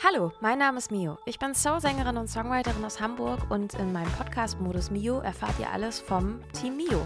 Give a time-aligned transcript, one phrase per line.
[0.00, 1.18] Hallo, mein Name ist Mio.
[1.24, 5.68] Ich bin Soul-Sängerin und Songwriterin aus Hamburg und in meinem Podcast Modus Mio erfahrt ihr
[5.72, 7.04] alles vom Team Mio.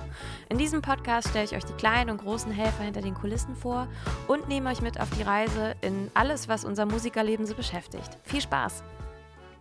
[0.51, 3.89] In diesem Podcast stelle ich euch die kleinen und großen Helfer hinter den Kulissen vor
[4.29, 8.19] und nehme euch mit auf die Reise in alles, was unser Musikerleben so beschäftigt.
[8.25, 8.85] Viel Spaß!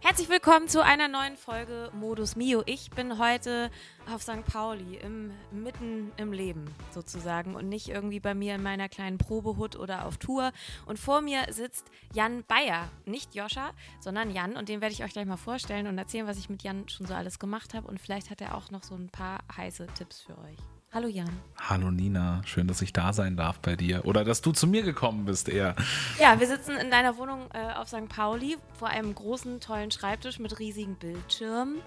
[0.04, 2.64] Herzlich willkommen zu einer neuen Folge Modus Mio.
[2.66, 3.70] Ich bin heute
[4.12, 4.44] auf St.
[4.52, 9.76] Pauli, im, mitten im Leben sozusagen und nicht irgendwie bei mir in meiner kleinen Probehut
[9.76, 10.54] oder auf Tour.
[10.88, 15.14] Und vor mir sitzt Jan Bayer, nicht Joscha, sondern Jan und den werde ich euch
[15.14, 18.00] gleich mal vorstellen und erzählen, was ich mit Jan schon so alles gemacht habe und
[18.00, 20.81] vielleicht hat er auch noch so ein paar heiße Tipps für euch.
[20.94, 21.30] Hallo Jan.
[21.58, 24.04] Hallo Nina, schön, dass ich da sein darf bei dir.
[24.04, 25.74] Oder dass du zu mir gekommen bist eher.
[26.20, 28.10] Ja, wir sitzen in deiner Wohnung äh, auf St.
[28.10, 31.78] Pauli vor einem großen, tollen Schreibtisch mit riesigen Bildschirmen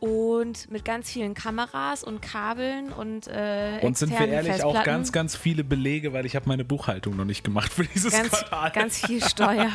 [0.00, 5.12] und mit ganz vielen Kameras und Kabeln und äh, Und sind wir ehrlich auch ganz,
[5.12, 8.70] ganz viele Belege, weil ich habe meine Buchhaltung noch nicht gemacht für dieses ganz, Quartal.
[8.70, 9.70] Ganz viel Steuer.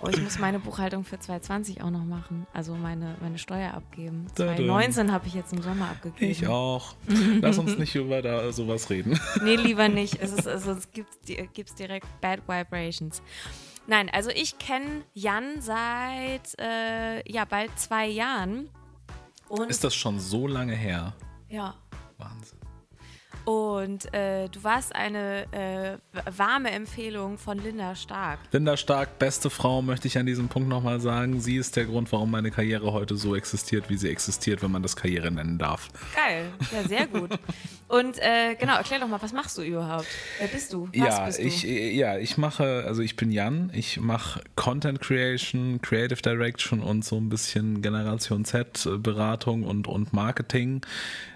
[0.00, 4.26] oh, ich muss meine Buchhaltung für 2020 auch noch machen, also meine, meine Steuer abgeben.
[4.34, 6.30] 2019 habe ich jetzt im Sommer abgegeben.
[6.30, 6.94] Ich auch.
[7.40, 9.20] Lass uns nicht über da sowas reden.
[9.44, 10.20] nee, lieber nicht.
[10.20, 13.22] Es ist, also, es gibt es direkt Bad Vibrations.
[13.86, 18.68] Nein, also ich kenne Jan seit äh, ja bald zwei Jahren
[19.48, 21.14] und ist das schon so lange her?
[21.48, 21.74] Ja.
[22.18, 22.57] Wahnsinn.
[23.48, 25.96] Und äh, du warst eine äh,
[26.36, 28.40] warme Empfehlung von Linda Stark.
[28.52, 31.40] Linda Stark, beste Frau, möchte ich an diesem Punkt nochmal sagen.
[31.40, 34.82] Sie ist der Grund, warum meine Karriere heute so existiert, wie sie existiert, wenn man
[34.82, 35.88] das Karriere nennen darf.
[36.14, 37.30] Geil, ja, sehr gut.
[37.88, 40.06] Und äh, genau, erklär doch mal, was machst du überhaupt?
[40.38, 40.88] Wer bist du?
[40.88, 41.42] Was ja, bist du?
[41.42, 47.02] Ich, ja, ich mache, also ich bin Jan, ich mache Content Creation, Creative Direction und
[47.02, 50.82] so ein bisschen Generation Z äh, Beratung und, und Marketing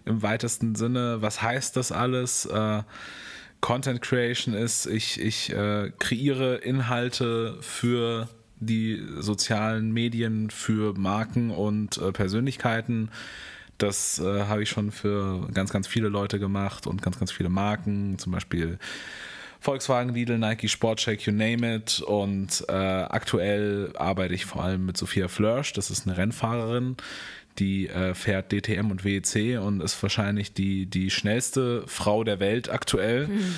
[0.05, 1.22] im weitesten Sinne.
[1.22, 2.47] Was heißt das alles?
[2.47, 2.83] Äh,
[3.61, 11.98] Content Creation ist, ich, ich äh, kreiere Inhalte für die sozialen Medien, für Marken und
[11.98, 13.11] äh, Persönlichkeiten
[13.83, 17.48] das äh, habe ich schon für ganz, ganz viele Leute gemacht und ganz, ganz viele
[17.48, 18.79] Marken, zum Beispiel
[19.61, 22.01] Volkswagen, Lidl, Nike, Sportcheck, you name it.
[22.01, 26.96] Und äh, aktuell arbeite ich vor allem mit Sophia Flörsch, das ist eine Rennfahrerin,
[27.58, 32.70] die äh, fährt DTM und WEC und ist wahrscheinlich die, die schnellste Frau der Welt
[32.70, 33.29] aktuell.
[33.29, 33.55] Mhm.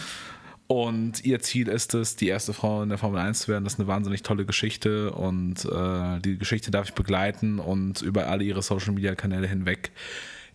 [0.66, 3.64] Und ihr Ziel ist es, die erste Frau in der Formel 1 zu werden.
[3.64, 8.28] Das ist eine wahnsinnig tolle Geschichte und äh, die Geschichte darf ich begleiten und über
[8.28, 9.90] alle ihre Social Media Kanäle hinweg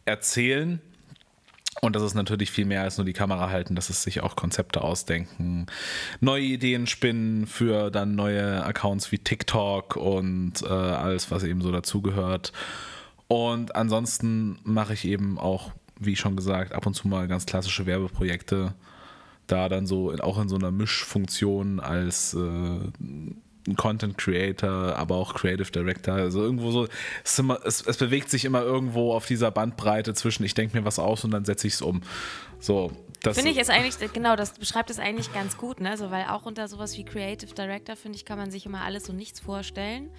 [0.05, 0.81] erzählen.
[1.81, 4.35] Und das ist natürlich viel mehr als nur die Kamera halten, das ist sich auch
[4.35, 5.67] Konzepte ausdenken,
[6.19, 11.71] neue Ideen spinnen für dann neue Accounts wie TikTok und äh, alles, was eben so
[11.71, 12.51] dazugehört.
[13.29, 17.85] Und ansonsten mache ich eben auch, wie schon gesagt, ab und zu mal ganz klassische
[17.85, 18.73] Werbeprojekte
[19.45, 25.69] da dann so auch in so einer Mischfunktion als äh, Content Creator, aber auch Creative
[25.69, 26.15] Director.
[26.15, 26.87] Also irgendwo so,
[27.23, 30.85] es, immer, es, es bewegt sich immer irgendwo auf dieser Bandbreite zwischen, ich denke mir
[30.85, 32.01] was aus und dann setze ich es um.
[32.59, 32.91] So,
[33.23, 35.91] finde ich ist eigentlich, genau, das beschreibt es eigentlich ganz gut, ne?
[35.91, 39.09] Also, weil auch unter sowas wie Creative Director, finde ich, kann man sich immer alles
[39.09, 40.09] und nichts vorstellen.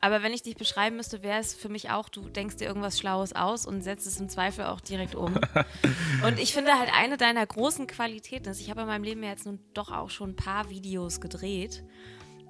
[0.00, 2.98] Aber wenn ich dich beschreiben müsste, wäre es für mich auch, du denkst dir irgendwas
[2.98, 5.34] Schlaues aus und setzt es im Zweifel auch direkt um.
[6.26, 9.44] und ich finde halt eine deiner großen Qualitäten ist, ich habe in meinem Leben jetzt
[9.44, 11.84] nun doch auch schon ein paar Videos gedreht.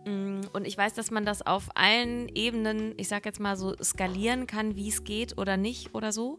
[0.07, 3.75] Mm, und ich weiß, dass man das auf allen Ebenen, ich sag jetzt mal so,
[3.83, 6.39] skalieren kann, wie es geht oder nicht oder so.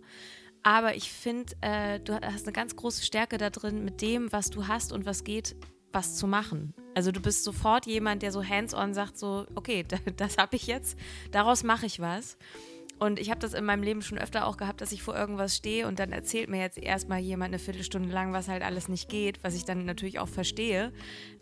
[0.63, 4.49] Aber ich finde, äh, du hast eine ganz große Stärke da drin, mit dem, was
[4.49, 5.55] du hast und was geht,
[5.91, 6.73] was zu machen.
[6.93, 9.85] Also du bist sofort jemand, der so hands-on sagt, so, okay,
[10.17, 10.97] das habe ich jetzt,
[11.31, 12.37] daraus mache ich was.
[13.01, 15.55] Und ich habe das in meinem Leben schon öfter auch gehabt, dass ich vor irgendwas
[15.55, 19.09] stehe und dann erzählt mir jetzt erstmal jemand eine Viertelstunde lang, was halt alles nicht
[19.09, 20.91] geht, was ich dann natürlich auch verstehe,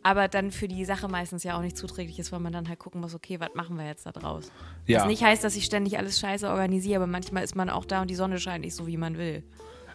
[0.01, 2.79] aber dann für die Sache meistens ja auch nicht zuträglich ist, weil man dann halt
[2.79, 4.53] gucken muss, okay, was machen wir jetzt da draus?
[4.85, 5.01] Ja.
[5.01, 8.03] Was nicht heißt, dass ich ständig alles scheiße organisiere, aber manchmal ist man auch da
[8.03, 9.43] und die Sonne scheint nicht so, wie man will.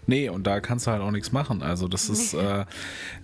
[0.06, 1.62] Nee, und da kannst du halt auch nichts machen.
[1.62, 2.66] Also das ist, äh,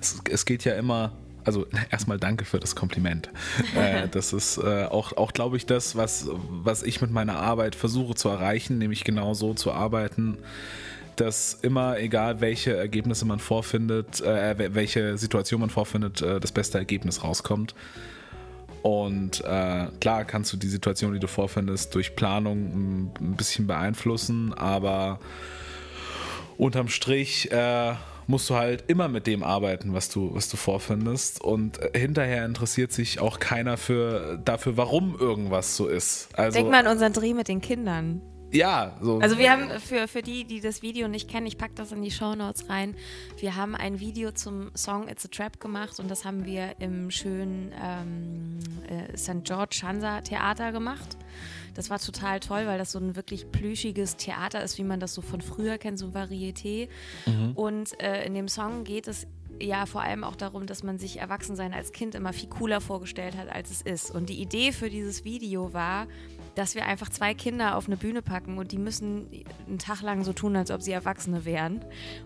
[0.01, 1.13] es, es geht ja immer
[1.45, 3.31] also erstmal danke für das Kompliment.
[3.75, 7.75] äh, das ist äh, auch, auch glaube ich, das, was, was ich mit meiner Arbeit
[7.75, 10.39] versuche zu erreichen, nämlich genau so zu arbeiten,
[11.17, 16.79] dass immer, egal welche Ergebnisse man vorfindet, äh, welche Situation man vorfindet, äh, das beste
[16.79, 17.75] Ergebnis rauskommt.
[18.83, 24.55] Und äh, klar kannst du die Situation, die du vorfindest, durch Planung ein bisschen beeinflussen,
[24.55, 25.21] aber
[26.57, 27.95] unterm Strich äh,
[28.31, 31.43] musst du halt immer mit dem arbeiten, was du, was du vorfindest.
[31.43, 36.29] Und äh, hinterher interessiert sich auch keiner für, dafür, warum irgendwas so ist.
[36.35, 38.23] Also, Denk mal an unseren Dreh mit den Kindern.
[38.53, 39.19] ja, so.
[39.19, 42.03] Also wir haben für, für die, die das Video nicht kennen, ich packe das in
[42.03, 42.95] die Show Notes rein.
[43.39, 47.11] Wir haben ein Video zum Song It's a Trap gemacht und das haben wir im
[47.11, 49.45] schönen ähm, äh, St.
[49.45, 51.17] George Hansa Theater gemacht.
[51.75, 55.15] Das war total toll, weil das so ein wirklich plüschiges Theater ist, wie man das
[55.15, 56.89] so von früher kennt, so Varieté.
[57.27, 57.53] Mhm.
[57.53, 59.27] Und äh, in dem Song geht es
[59.61, 63.37] ja vor allem auch darum, dass man sich Erwachsensein als Kind immer viel cooler vorgestellt
[63.37, 64.11] hat, als es ist.
[64.11, 66.07] Und die Idee für dieses Video war,
[66.55, 69.29] dass wir einfach zwei Kinder auf eine Bühne packen und die müssen
[69.67, 71.85] einen Tag lang so tun, als ob sie Erwachsene wären.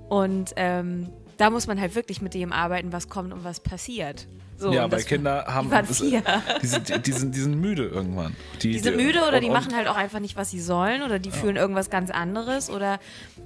[0.08, 4.28] Und ähm, da muss man halt wirklich mit dem arbeiten, was kommt und was passiert.
[4.56, 8.36] So, ja, weil Kinder haben die, sind, die, sind, die sind müde irgendwann.
[8.62, 11.18] Die, die sind müde oder die machen halt auch einfach nicht, was sie sollen oder
[11.18, 11.34] die ja.
[11.34, 13.00] fühlen irgendwas ganz anderes oder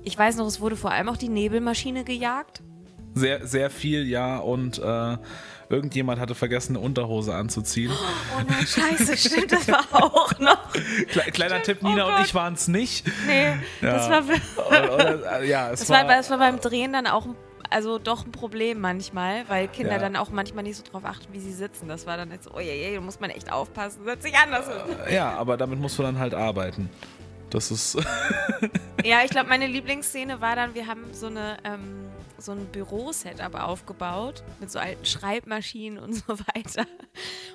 [0.05, 2.63] ich weiß noch, es wurde vor allem auch die Nebelmaschine gejagt.
[3.15, 5.17] Sehr, sehr viel, ja und äh,
[5.71, 7.91] irgendjemand hatte vergessen, eine Unterhose anzuziehen.
[7.93, 10.73] Oh nein, scheiße, stimmt, das war auch noch.
[11.09, 13.07] Kleiner stimmt, Tipp, Nina oh und ich waren es nicht.
[13.27, 13.93] Nee, ja.
[13.93, 14.23] das war,
[14.69, 17.27] oder, oder, ja, es das war, war, das war beim Drehen dann auch
[17.71, 19.99] also doch ein Problem manchmal, weil Kinder ja.
[19.99, 21.89] dann auch manchmal nicht so drauf achten, wie sie sitzen.
[21.89, 24.37] Das war dann jetzt so, oh je, je, da muss man echt aufpassen, setz dich
[24.37, 24.67] anders.
[25.11, 26.91] Ja, aber damit musst du dann halt arbeiten.
[27.51, 27.97] Das ist.
[29.05, 32.08] ja, ich glaube, meine Lieblingsszene war dann, wir haben so eine ähm,
[32.39, 36.87] so ein Büro-Setup aufgebaut mit so alten Schreibmaschinen und so weiter.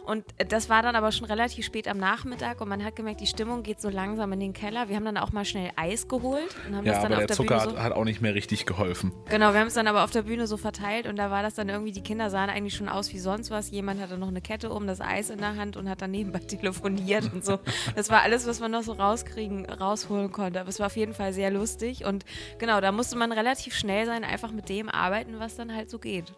[0.06, 3.28] Und das war dann aber schon relativ spät am Nachmittag und man hat gemerkt, die
[3.28, 4.90] Stimmung geht so langsam in den Keller.
[4.90, 7.28] Wir haben dann auch mal schnell Eis geholt und haben ja, das dann aber auf
[7.28, 9.12] der der Zucker Bühne so hat auch nicht mehr richtig geholfen.
[9.30, 11.54] Genau, wir haben es dann aber auf der Bühne so verteilt und da war das
[11.56, 13.72] dann irgendwie, die Kinder sahen eigentlich schon aus wie sonst was.
[13.72, 16.40] Jemand hatte noch eine Kette um, das Eis in der Hand und hat dann nebenbei
[16.48, 17.60] telefoniert und so.
[17.96, 20.60] Das war alles, was man noch so rauskriegen, rausholen konnte.
[20.60, 22.26] Aber es war auf jeden Fall sehr lustig und
[22.60, 26.00] genau, da musste man relativ schnell sein, einfach mit dem arbeiten, was dann halt so
[26.00, 26.34] geht.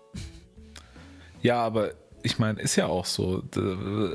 [1.42, 1.94] Ja, aber
[2.26, 3.44] ich meine, ist ja auch so.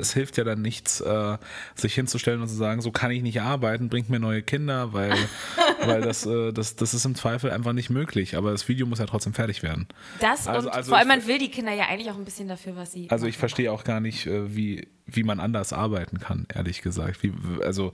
[0.00, 1.38] Es hilft ja dann nichts, äh,
[1.76, 5.14] sich hinzustellen und zu sagen, so kann ich nicht arbeiten, bringt mir neue Kinder, weil,
[5.84, 8.36] weil das, äh, das, das ist im Zweifel einfach nicht möglich.
[8.36, 9.86] Aber das Video muss ja trotzdem fertig werden.
[10.18, 12.48] Das also, und also vor allem, man will die Kinder ja eigentlich auch ein bisschen
[12.48, 13.08] dafür, was sie.
[13.10, 17.22] Also ich verstehe auch gar nicht, äh, wie, wie man anders arbeiten kann, ehrlich gesagt.
[17.22, 17.32] Wie,
[17.62, 17.92] also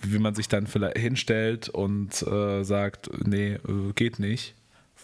[0.00, 3.58] wie man sich dann vielleicht hinstellt und äh, sagt, nee,
[3.96, 4.54] geht nicht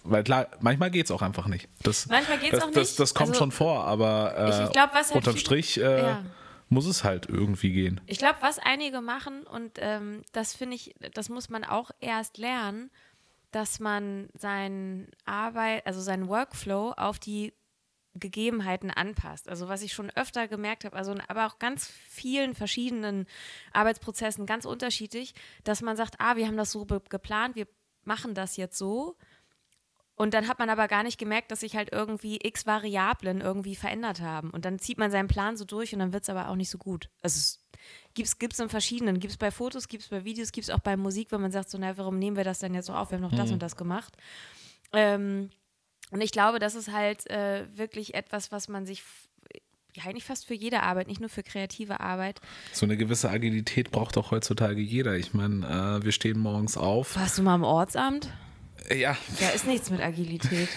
[0.04, 1.68] weil klar, manchmal geht es auch einfach nicht.
[1.82, 2.76] Das, manchmal geht es auch nicht.
[2.76, 5.78] Das, das kommt also, schon vor, aber äh, ich, ich glaub, was halt unterm Strich
[5.78, 6.24] äh, ja.
[6.68, 8.00] muss es halt irgendwie gehen.
[8.06, 12.38] Ich glaube, was einige machen, und ähm, das finde ich, das muss man auch erst
[12.38, 12.90] lernen,
[13.50, 17.54] dass man seinen Arbeit, also seinen Workflow auf die
[18.18, 19.48] Gegebenheiten anpasst.
[19.48, 23.26] Also was ich schon öfter gemerkt habe, also aber auch ganz vielen verschiedenen
[23.72, 25.34] Arbeitsprozessen ganz unterschiedlich,
[25.64, 27.66] dass man sagt, ah, wir haben das so geplant, wir
[28.04, 29.16] machen das jetzt so
[30.16, 33.76] und dann hat man aber gar nicht gemerkt, dass sich halt irgendwie x Variablen irgendwie
[33.76, 34.50] verändert haben.
[34.50, 36.70] Und dann zieht man seinen Plan so durch und dann wird es aber auch nicht
[36.70, 37.10] so gut.
[37.20, 39.20] Also es gibt es in verschiedenen.
[39.20, 41.52] Gibt es bei Fotos, gibt es bei Videos, gibt es auch bei Musik, wenn man
[41.52, 43.10] sagt, so, na, warum nehmen wir das denn jetzt so auf?
[43.10, 43.36] Wir haben noch mhm.
[43.36, 44.16] das und das gemacht.
[44.94, 45.50] Ähm,
[46.10, 49.02] und ich glaube, das ist halt äh, wirklich etwas, was man sich
[49.94, 52.40] ja, eigentlich fast für jede Arbeit, nicht nur für kreative Arbeit.
[52.72, 55.16] So eine gewisse Agilität braucht auch heutzutage jeder.
[55.16, 57.16] Ich meine, äh, wir stehen morgens auf.
[57.16, 58.30] Warst du mal im Ortsamt?
[58.94, 59.16] Ja.
[59.40, 60.68] Da ist nichts mit Agilität.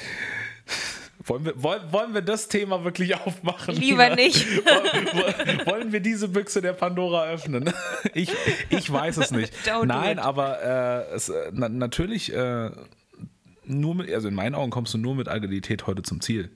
[1.25, 3.75] Wollen wir, wollen, wollen wir das Thema wirklich aufmachen?
[3.75, 4.47] Lieber nicht.
[5.65, 7.71] wollen wir diese Büchse der Pandora öffnen?
[8.13, 8.31] Ich,
[8.69, 9.53] ich weiß es nicht.
[9.65, 10.61] Don't Nein, aber
[11.11, 12.71] äh, es, na, natürlich, äh,
[13.65, 16.49] nur mit, also in meinen Augen kommst du nur mit Agilität heute zum Ziel.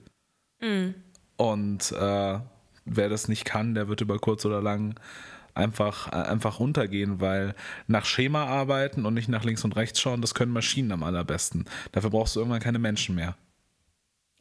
[0.62, 0.92] Mm.
[1.36, 2.40] Und äh,
[2.86, 4.96] wer das nicht kann, der wird über kurz oder lang
[5.54, 7.56] einfach, äh, einfach runtergehen, weil
[7.88, 11.66] nach Schema arbeiten und nicht nach links und rechts schauen, das können Maschinen am allerbesten.
[11.92, 13.36] Dafür brauchst du irgendwann keine Menschen mehr.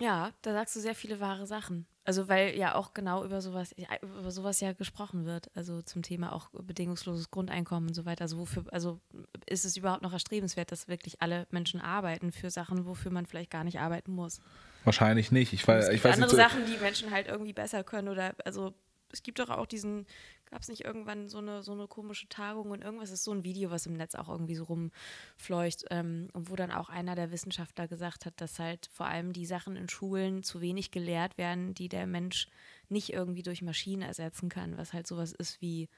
[0.01, 1.87] Ja, da sagst du sehr viele wahre Sachen.
[2.05, 5.49] Also weil ja auch genau über sowas, über sowas ja gesprochen wird.
[5.55, 8.23] Also zum Thema auch bedingungsloses Grundeinkommen und so weiter.
[8.23, 9.01] Also wofür, also
[9.47, 13.53] ist es überhaupt noch erstrebenswert, dass wirklich alle Menschen arbeiten für Sachen, wofür man vielleicht
[13.53, 14.41] gar nicht arbeiten muss?
[14.83, 15.53] Wahrscheinlich nicht.
[15.53, 18.75] Ich, weiß, ich weiß andere nicht, Sachen, die Menschen halt irgendwie besser können oder also
[19.13, 20.07] es gibt doch auch diesen
[20.53, 23.43] Gab es nicht irgendwann so eine, so eine komische Tagung und irgendwas ist so ein
[23.43, 27.89] Video, was im Netz auch irgendwie so rumfleucht, ähm, wo dann auch einer der Wissenschaftler
[27.89, 31.89] gesagt hat, dass halt vor allem die Sachen in Schulen zu wenig gelehrt werden, die
[31.89, 32.49] der Mensch
[32.91, 35.89] nicht irgendwie durch Maschinen ersetzen kann, was halt sowas ist wie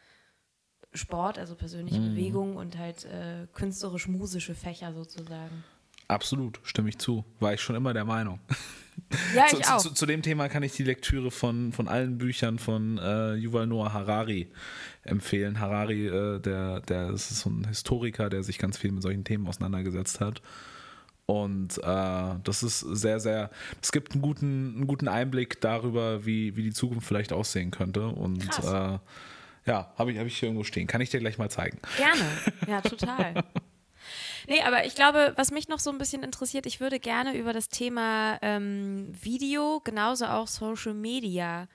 [0.92, 2.10] Sport, also persönliche mhm.
[2.10, 5.64] Bewegung und halt äh, künstlerisch-musische Fächer sozusagen.
[6.08, 7.24] Absolut, stimme ich zu.
[7.40, 8.40] War ich schon immer der Meinung.
[9.34, 9.78] Ja, ich zu, auch.
[9.78, 13.66] Zu, zu, dem Thema kann ich die Lektüre von, von allen Büchern von äh, Yuval
[13.66, 14.48] Noah Harari
[15.02, 15.60] empfehlen.
[15.60, 19.46] Harari, äh, der, der ist so ein Historiker, der sich ganz viel mit solchen Themen
[19.46, 20.42] auseinandergesetzt hat.
[21.26, 23.50] Und äh, das ist sehr, sehr,
[23.82, 28.08] es gibt einen guten, einen guten Einblick darüber, wie, wie die Zukunft vielleicht aussehen könnte.
[28.08, 28.98] Und äh,
[29.66, 30.86] Ja, habe ich, hab ich hier irgendwo stehen.
[30.86, 31.78] Kann ich dir gleich mal zeigen.
[31.96, 32.22] Gerne.
[32.66, 33.44] Ja, total.
[34.48, 37.52] Nee, aber ich glaube, was mich noch so ein bisschen interessiert, ich würde gerne über
[37.52, 41.68] das Thema ähm, Video, genauso auch Social Media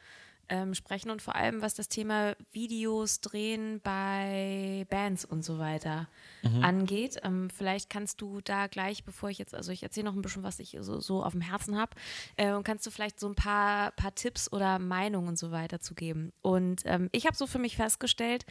[0.49, 6.07] ähm, sprechen und vor allem, was das Thema Videos drehen bei Bands und so weiter
[6.41, 6.63] mhm.
[6.63, 7.17] angeht.
[7.23, 10.43] Ähm, vielleicht kannst du da gleich, bevor ich jetzt, also ich erzähle noch ein bisschen,
[10.43, 11.91] was ich so, so auf dem Herzen habe,
[12.35, 15.79] äh, und kannst du vielleicht so ein paar, paar Tipps oder Meinungen und so weiter
[15.79, 16.33] zu geben.
[16.41, 18.45] Und ähm, ich habe so für mich festgestellt,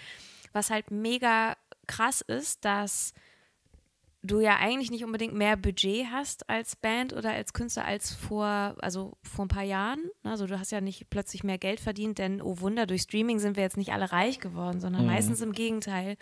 [0.52, 1.56] was halt mega
[1.87, 3.12] krass ist, dass
[4.30, 8.76] du ja eigentlich nicht unbedingt mehr Budget hast als Band oder als Künstler als vor,
[8.78, 9.99] also vor ein paar Jahren.
[10.23, 13.56] Also du hast ja nicht plötzlich mehr Geld verdient, denn oh Wunder, durch Streaming sind
[13.56, 15.08] wir jetzt nicht alle reich geworden, sondern mhm.
[15.08, 16.16] meistens im Gegenteil.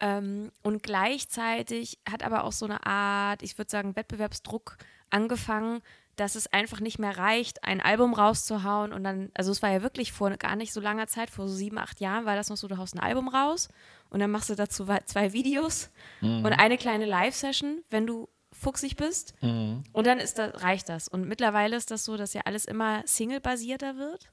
[0.00, 4.76] Ähm, und gleichzeitig hat aber auch so eine Art, ich würde sagen, Wettbewerbsdruck
[5.10, 5.80] angefangen,
[6.16, 9.82] dass es einfach nicht mehr reicht, ein Album rauszuhauen und dann, also es war ja
[9.82, 12.56] wirklich vor gar nicht so langer Zeit, vor so sieben, acht Jahren war das noch
[12.56, 13.68] so, du haust ein Album raus
[14.12, 15.88] und dann machst du dazu zwei Videos
[16.20, 16.44] mhm.
[16.44, 19.34] und eine kleine Live-Session, wenn du fuchsig bist.
[19.40, 19.84] Mhm.
[19.92, 21.08] Und dann ist das, reicht das.
[21.08, 24.30] Und mittlerweile ist das so, dass ja alles immer Single-basierter wird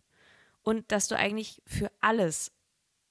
[0.63, 2.51] und dass du eigentlich für alles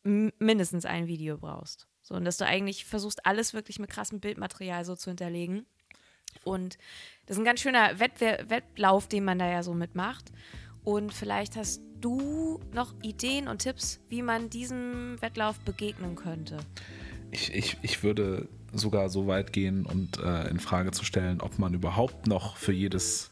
[0.03, 1.89] mindestens ein Video brauchst.
[2.03, 5.65] So, und dass du eigentlich versuchst, alles wirklich mit krassem Bildmaterial so zu hinterlegen.
[6.45, 6.77] Und
[7.25, 10.31] das ist ein ganz schöner Wettlauf, den man da ja so mitmacht.
[10.89, 16.57] Und vielleicht hast du noch Ideen und Tipps, wie man diesem Wettlauf begegnen könnte?
[17.31, 21.59] Ich, ich, ich würde sogar so weit gehen und äh, in Frage zu stellen, ob
[21.59, 23.31] man überhaupt noch für jedes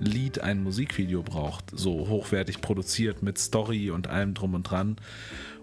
[0.00, 4.96] Lied ein Musikvideo braucht, so hochwertig produziert mit Story und allem drum und dran.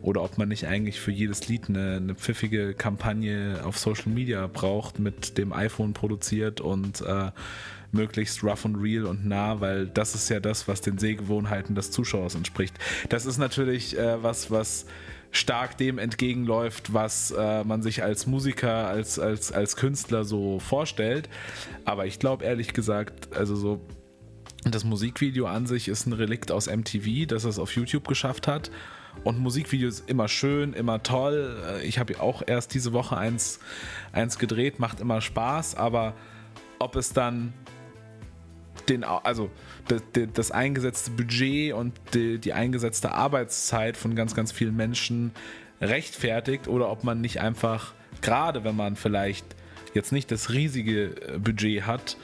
[0.01, 4.47] Oder ob man nicht eigentlich für jedes Lied eine, eine pfiffige Kampagne auf Social Media
[4.47, 7.31] braucht, mit dem iPhone produziert und äh,
[7.91, 11.91] möglichst rough und real und nah, weil das ist ja das, was den Sehgewohnheiten des
[11.91, 12.75] Zuschauers entspricht.
[13.09, 14.85] Das ist natürlich äh, was, was
[15.31, 21.29] stark dem entgegenläuft, was äh, man sich als Musiker, als, als, als Künstler so vorstellt.
[21.85, 23.81] Aber ich glaube ehrlich gesagt, also so
[24.63, 28.71] das Musikvideo an sich ist ein Relikt aus MTV, das es auf YouTube geschafft hat.
[29.23, 31.61] Und Musikvideos immer schön, immer toll.
[31.67, 33.59] Äh, ich habe auch erst diese Woche eins,
[34.13, 36.13] eins gedreht, macht immer Spaß, aber
[36.79, 37.53] ob es dann
[38.87, 39.49] den, also
[39.87, 40.01] das,
[40.33, 45.31] das eingesetzte Budget und die, die, eingesetzte Arbeitszeit von ganz, ganz vielen Menschen
[45.81, 49.45] rechtfertigt oder ob man nicht einfach, gerade wenn man vielleicht
[49.93, 52.17] jetzt nicht das riesige äh, Budget hat,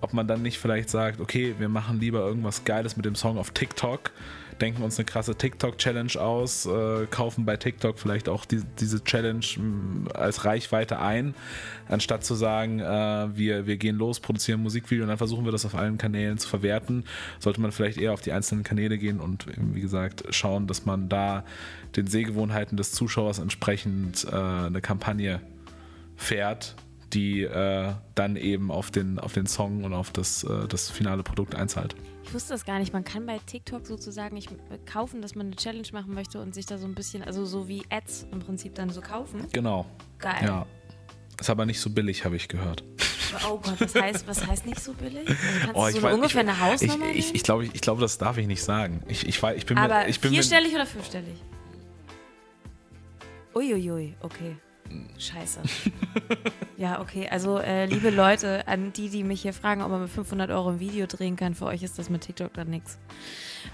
[0.00, 3.38] ob man dann nicht vielleicht sagt, okay, wir machen lieber irgendwas Geiles mit dem Song
[3.38, 4.12] auf TikTok
[4.60, 9.44] denken uns eine krasse TikTok-Challenge aus, äh, kaufen bei TikTok vielleicht auch die, diese Challenge
[9.56, 11.34] mm, als Reichweite ein,
[11.88, 15.64] anstatt zu sagen, äh, wir, wir gehen los, produzieren Musikvideo und dann versuchen wir das
[15.64, 17.04] auf allen Kanälen zu verwerten,
[17.38, 21.08] sollte man vielleicht eher auf die einzelnen Kanäle gehen und wie gesagt schauen, dass man
[21.08, 21.44] da
[21.96, 25.40] den Sehgewohnheiten des Zuschauers entsprechend äh, eine Kampagne
[26.16, 26.74] fährt,
[27.12, 31.22] die äh, dann eben auf den, auf den Song und auf das, äh, das finale
[31.22, 31.94] Produkt einzahlt.
[32.24, 32.92] Ich wusste das gar nicht.
[32.92, 34.50] Man kann bei TikTok sozusagen nicht
[34.84, 37.68] kaufen, dass man eine Challenge machen möchte und sich da so ein bisschen, also so
[37.68, 39.46] wie Ads im Prinzip dann so kaufen.
[39.52, 39.86] Genau.
[40.18, 40.42] Geil.
[40.42, 40.66] Ja.
[41.40, 42.84] Ist aber nicht so billig, habe ich gehört.
[43.48, 45.28] Oh Gott, was heißt, was heißt nicht so billig?
[45.28, 47.74] Also kannst oh, du so weiß, ungefähr ich, eine Hausnummer Ich, ich, ich glaube, ich,
[47.74, 49.02] ich glaub, das darf ich nicht sagen.
[49.08, 51.36] Ich, ich, ich bin aber mir, ich bin vierstellig mir, oder fünfstellig?
[53.54, 54.56] Uiuiui, okay.
[55.18, 55.60] Scheiße.
[56.76, 57.28] ja, okay.
[57.30, 60.70] Also, äh, liebe Leute, an die, die mich hier fragen, ob man mit 500 Euro
[60.70, 62.98] ein Video drehen kann, für euch ist das mit TikTok dann nichts.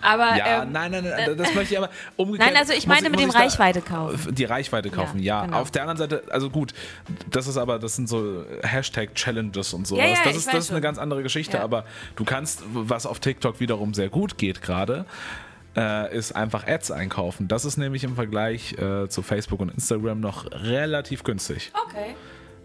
[0.00, 0.36] Aber.
[0.36, 2.50] Ja, ähm, nein, nein, nein, das möchte ich aber umgekehrt.
[2.50, 4.34] Nein, also ich meine mit dem Reichweite kaufen.
[4.34, 5.40] Die Reichweite kaufen, ja.
[5.40, 5.46] ja.
[5.46, 5.60] Genau.
[5.60, 6.72] Auf der anderen Seite, also gut,
[7.30, 9.96] das ist aber, das sind so Hashtag-Challenges und so.
[9.96, 11.84] Ja, ja, das, ist, das ist eine ganz andere Geschichte, aber
[12.16, 15.04] du kannst, was auf TikTok wiederum sehr gut geht gerade,
[15.76, 17.48] äh, ist einfach Ads einkaufen.
[17.48, 21.72] Das ist nämlich im Vergleich äh, zu Facebook und Instagram noch relativ günstig.
[21.88, 22.14] Okay.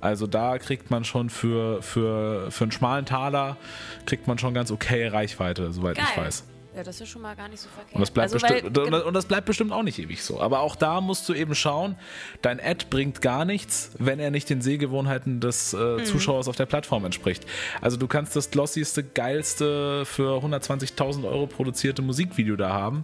[0.02, 3.58] Also da kriegt man schon für, für, für einen schmalen Taler
[4.06, 6.06] kriegt man schon ganz okay Reichweite, soweit Geil.
[6.10, 6.44] ich weiß.
[6.80, 7.94] Ja, das ist schon mal gar nicht so verkehrt.
[7.94, 10.40] Und das, bleibt also, bestimmt, weil, und das bleibt bestimmt auch nicht ewig so.
[10.40, 11.98] Aber auch da musst du eben schauen,
[12.42, 16.06] dein Ad bringt gar nichts, wenn er nicht den Sehgewohnheiten des äh, mhm.
[16.06, 17.46] Zuschauers auf der Plattform entspricht.
[17.82, 23.04] Also du kannst das glossyste, geilste für 120.000 Euro produzierte Musikvideo da haben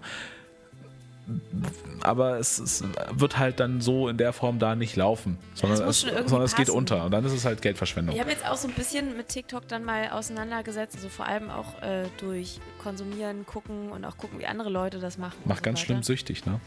[2.02, 6.02] aber es, es, wird halt dann so in der Form da nicht laufen, sondern, es,
[6.02, 8.16] sondern es, geht unter und dann ist es halt Geldverschwendung.
[8.16, 11.50] Ich habe jetzt auch so ein bisschen mit TikTok dann mal auseinandergesetzt, also vor allem
[11.50, 15.38] auch äh, durch Konsumieren, Gucken und auch gucken, wie andere Leute das machen.
[15.46, 15.86] Macht so ganz weiter.
[15.86, 16.60] schlimm süchtig, ne?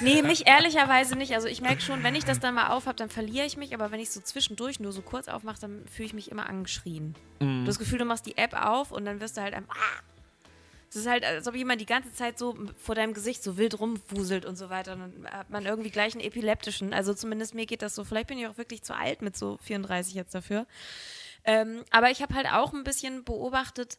[0.00, 1.34] Nee, mich ehrlicherweise nicht.
[1.34, 3.90] Also ich merke schon, wenn ich das dann mal aufhab, dann verliere ich mich, aber
[3.90, 7.14] wenn ich so zwischendurch nur so kurz aufmache, dann fühle ich mich immer angeschrien.
[7.40, 7.44] Mm.
[7.44, 9.66] Du hast das Gefühl, du machst die App auf und dann wirst du halt einem,
[9.70, 10.02] ah,
[10.88, 13.78] Es ist halt, als ob jemand die ganze Zeit so vor deinem Gesicht so wild
[13.78, 14.94] rumwuselt und so weiter.
[14.94, 16.94] Und dann hat man irgendwie gleich einen epileptischen.
[16.94, 18.04] Also zumindest mir geht das so.
[18.04, 20.66] Vielleicht bin ich auch wirklich zu alt mit so 34 jetzt dafür.
[21.44, 23.98] Ähm, aber ich habe halt auch ein bisschen beobachtet,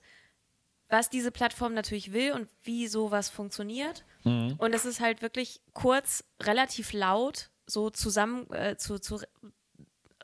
[0.90, 4.04] was diese Plattform natürlich will und wie sowas funktioniert.
[4.24, 4.56] Mhm.
[4.58, 9.20] Und es ist halt wirklich kurz, relativ laut, so zusammen äh, zu, zu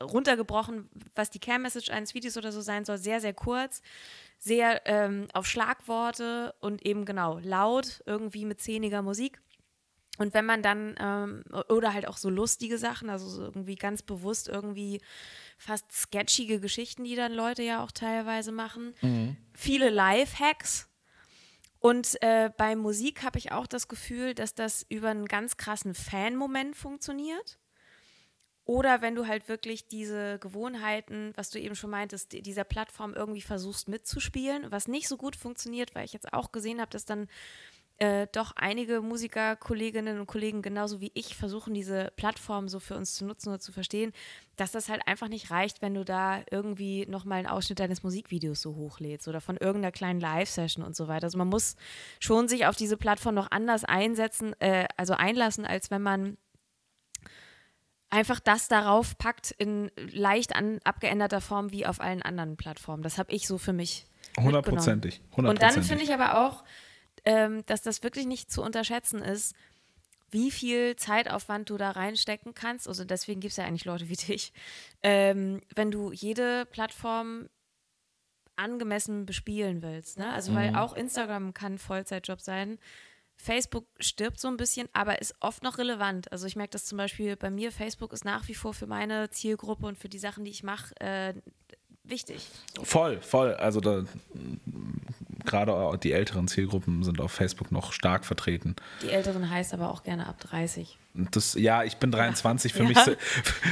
[0.00, 3.80] runtergebrochen, was die Care-Message eines Videos oder so sein soll, sehr, sehr kurz,
[4.46, 9.40] sehr ähm, auf Schlagworte und eben genau laut, irgendwie mit zähniger Musik.
[10.18, 14.02] Und wenn man dann, ähm, oder halt auch so lustige Sachen, also so irgendwie ganz
[14.02, 15.00] bewusst irgendwie
[15.58, 18.94] fast sketchige Geschichten, die dann Leute ja auch teilweise machen.
[19.02, 19.36] Mhm.
[19.52, 20.88] Viele Live-Hacks.
[21.80, 25.92] Und äh, bei Musik habe ich auch das Gefühl, dass das über einen ganz krassen
[25.92, 27.58] Fan-Moment funktioniert.
[28.66, 33.40] Oder wenn du halt wirklich diese Gewohnheiten, was du eben schon meintest, dieser Plattform irgendwie
[33.40, 37.28] versuchst mitzuspielen, was nicht so gut funktioniert, weil ich jetzt auch gesehen habe, dass dann
[37.98, 42.96] äh, doch einige Musiker, Kolleginnen und Kollegen genauso wie ich versuchen, diese Plattform so für
[42.96, 44.12] uns zu nutzen oder zu verstehen,
[44.56, 48.60] dass das halt einfach nicht reicht, wenn du da irgendwie nochmal einen Ausschnitt deines Musikvideos
[48.60, 51.24] so hochlädst oder von irgendeiner kleinen Live-Session und so weiter.
[51.24, 51.76] Also man muss
[52.20, 56.36] schon sich auf diese Plattform noch anders einsetzen, äh, also einlassen, als wenn man
[58.16, 63.02] einfach das darauf packt in leicht an, abgeänderter Form wie auf allen anderen Plattformen.
[63.02, 64.06] Das habe ich so für mich.
[64.40, 65.20] Hundertprozentig.
[65.32, 66.64] Und dann finde ich aber auch,
[67.26, 69.54] ähm, dass das wirklich nicht zu unterschätzen ist,
[70.30, 72.88] wie viel Zeitaufwand du da reinstecken kannst.
[72.88, 74.54] Also deswegen gibt es ja eigentlich Leute wie dich.
[75.02, 77.48] Ähm, wenn du jede Plattform
[78.56, 80.18] angemessen bespielen willst.
[80.18, 80.32] Ne?
[80.32, 80.76] Also, weil mhm.
[80.76, 82.78] auch Instagram kann ein Vollzeitjob sein.
[83.36, 86.30] Facebook stirbt so ein bisschen, aber ist oft noch relevant.
[86.32, 89.30] Also ich merke das zum Beispiel bei mir, Facebook ist nach wie vor für meine
[89.30, 91.34] Zielgruppe und für die Sachen, die ich mache, äh,
[92.04, 92.48] wichtig.
[92.82, 93.54] Voll, voll.
[93.54, 94.04] Also da
[95.44, 98.76] gerade die älteren Zielgruppen sind auf Facebook noch stark vertreten.
[99.02, 100.98] Die älteren heißt aber auch gerne ab 30.
[101.14, 102.72] Das, ja, ich bin 23.
[102.72, 102.88] Für, ja.
[102.88, 102.98] mich,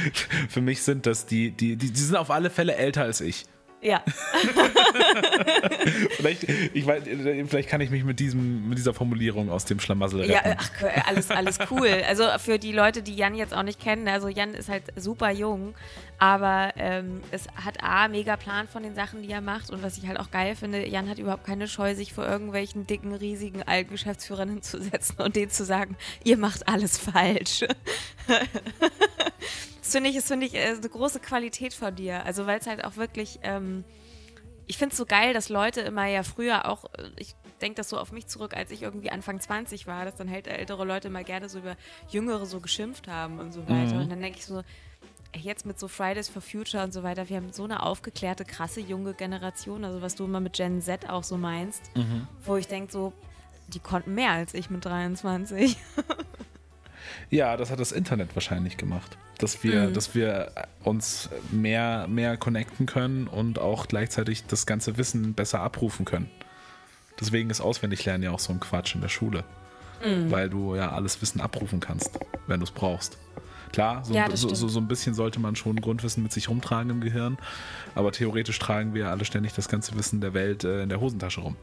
[0.49, 3.45] für mich sind das die, die, die, die sind auf alle Fälle älter als ich.
[3.85, 4.03] Ja.
[6.17, 7.03] vielleicht, ich weiß,
[7.47, 10.31] vielleicht kann ich mich mit, diesem, mit dieser Formulierung aus dem Schlamassel retten.
[10.31, 10.71] Ja, ach,
[11.05, 12.01] alles, alles cool.
[12.07, 15.29] Also für die Leute, die Jan jetzt auch nicht kennen, also Jan ist halt super
[15.29, 15.75] jung,
[16.17, 19.99] aber ähm, es hat A, mega Plan von den Sachen, die er macht und was
[19.99, 23.61] ich halt auch geil finde, Jan hat überhaupt keine Scheu, sich vor irgendwelchen dicken, riesigen
[23.61, 27.65] alten Geschäftsführern hinzusetzen und denen zu sagen, ihr macht alles falsch.
[29.85, 32.25] Das finde ich, ist, finde ich, eine große Qualität von dir.
[32.25, 33.83] Also, weil es halt auch wirklich, ähm,
[34.65, 37.89] ich finde es so geil, dass Leute immer ja früher auch, äh, ich denke das
[37.89, 41.09] so auf mich zurück, als ich irgendwie Anfang 20 war, dass dann halt ältere Leute
[41.09, 41.77] immer gerne so über
[42.09, 43.93] Jüngere so geschimpft haben und so weiter.
[43.93, 44.01] Mhm.
[44.01, 44.63] Und dann denke ich so,
[45.35, 48.81] jetzt mit so Fridays for Future und so weiter, wir haben so eine aufgeklärte, krasse
[48.81, 52.27] junge Generation, also was du immer mit Gen Z auch so meinst, mhm.
[52.43, 53.13] wo ich denke so,
[53.67, 55.77] die konnten mehr als ich mit 23.
[57.29, 59.17] Ja, das hat das Internet wahrscheinlich gemacht.
[59.37, 59.93] Dass wir, mhm.
[59.93, 60.51] dass wir
[60.83, 66.29] uns mehr, mehr connecten können und auch gleichzeitig das ganze Wissen besser abrufen können.
[67.19, 69.43] Deswegen ist Auswendiglernen ja auch so ein Quatsch in der Schule.
[70.05, 70.31] Mhm.
[70.31, 73.17] Weil du ja alles Wissen abrufen kannst, wenn du es brauchst.
[73.71, 76.89] Klar, so, ja, so, so, so, ein bisschen sollte man schon Grundwissen mit sich rumtragen
[76.91, 77.37] im Gehirn,
[77.93, 81.41] aber theoretisch tragen wir alle ständig das ganze Wissen der Welt äh, in der Hosentasche
[81.41, 81.57] rum.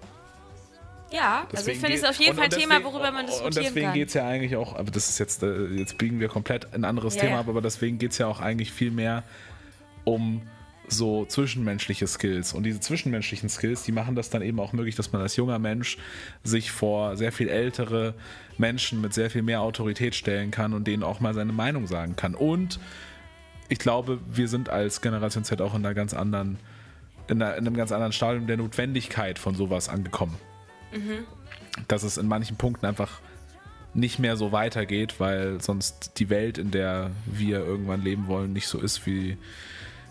[1.12, 3.64] Ja, deswegen also ich finde es auf jeden Fall ein Thema, worüber man diskutieren kann.
[3.64, 6.29] Und deswegen geht es ja eigentlich auch, aber das ist jetzt, äh, jetzt biegen wir
[6.29, 7.25] komplett ein anderes yeah.
[7.25, 9.22] Thema ab, aber deswegen geht es ja auch eigentlich viel mehr
[10.05, 10.42] um
[10.88, 12.53] so zwischenmenschliche Skills.
[12.53, 15.59] Und diese zwischenmenschlichen Skills, die machen das dann eben auch möglich, dass man als junger
[15.59, 15.98] Mensch
[16.42, 18.14] sich vor sehr viel ältere
[18.59, 22.16] Menschen mit sehr viel mehr Autorität stellen kann und denen auch mal seine Meinung sagen
[22.16, 22.35] kann.
[22.35, 22.79] Und
[23.68, 26.59] ich glaube, wir sind als Generation Z auch in einer ganz anderen,
[27.29, 30.37] in, einer, in einem ganz anderen Stadium der Notwendigkeit von sowas angekommen.
[30.92, 31.26] Mhm.
[31.88, 33.20] Dass es in manchen Punkten einfach
[33.94, 38.66] nicht mehr so weitergeht, weil sonst die Welt, in der wir irgendwann leben wollen, nicht
[38.66, 39.37] so ist, wie,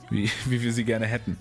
[0.10, 1.38] wie, wie wir sie gerne hätten.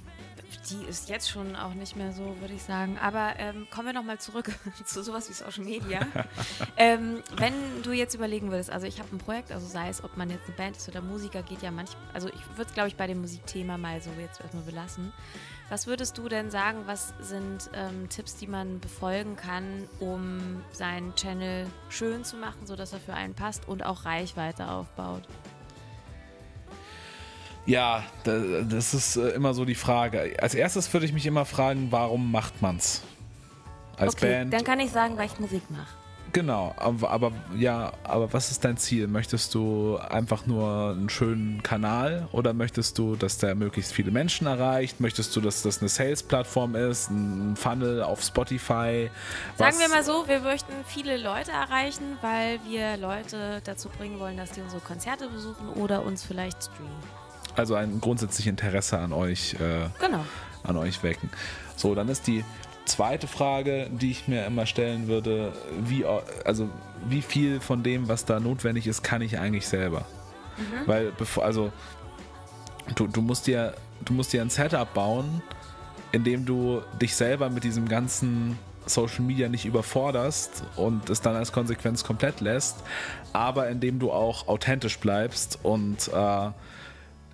[0.71, 2.97] Die ist jetzt schon auch nicht mehr so, würde ich sagen.
[3.03, 4.51] Aber ähm, kommen wir nochmal zurück
[4.85, 6.01] zu sowas wie Social Media.
[6.77, 10.17] ähm, wenn du jetzt überlegen würdest, also ich habe ein Projekt, also sei es, ob
[10.17, 12.89] man jetzt eine Band ist oder Musiker, geht ja manchmal, also ich würde es, glaube
[12.89, 15.13] ich, bei dem Musikthema mal so jetzt erstmal belassen.
[15.71, 21.15] Was würdest du denn sagen, was sind ähm, Tipps, die man befolgen kann, um seinen
[21.15, 25.23] Channel schön zu machen, sodass er für einen passt und auch Reichweite aufbaut?
[27.67, 30.35] Ja, das ist äh, immer so die Frage.
[30.43, 33.03] Als erstes würde ich mich immer fragen, warum macht man's?
[33.97, 34.53] Als okay, Band.
[34.53, 36.00] Dann kann ich sagen, weil ich Musik mache.
[36.33, 39.09] Genau, aber, aber, ja, aber was ist dein Ziel?
[39.09, 44.47] Möchtest du einfach nur einen schönen Kanal oder möchtest du, dass der möglichst viele Menschen
[44.47, 45.01] erreicht?
[45.01, 49.11] Möchtest du, dass das eine Sales-Plattform ist, ein Funnel auf Spotify?
[49.57, 54.37] Sagen wir mal so, wir möchten viele Leute erreichen, weil wir Leute dazu bringen wollen,
[54.37, 56.91] dass die unsere Konzerte besuchen oder uns vielleicht streamen.
[57.57, 60.25] Also ein grundsätzliches Interesse an euch, äh, genau.
[60.63, 61.31] an euch wecken.
[61.75, 62.45] So, dann ist die
[62.91, 66.05] zweite Frage, die ich mir immer stellen würde, wie,
[66.45, 66.69] also
[67.09, 70.05] wie viel von dem, was da notwendig ist, kann ich eigentlich selber?
[70.57, 70.87] Mhm.
[70.87, 71.73] Weil bevor, also
[72.95, 73.75] du, du musst dir,
[74.05, 75.43] du musst dir ein Setup bauen,
[76.13, 81.37] in dem du dich selber mit diesem ganzen Social Media nicht überforderst und es dann
[81.37, 82.79] als Konsequenz komplett lässt,
[83.33, 86.51] aber indem du auch authentisch bleibst und äh,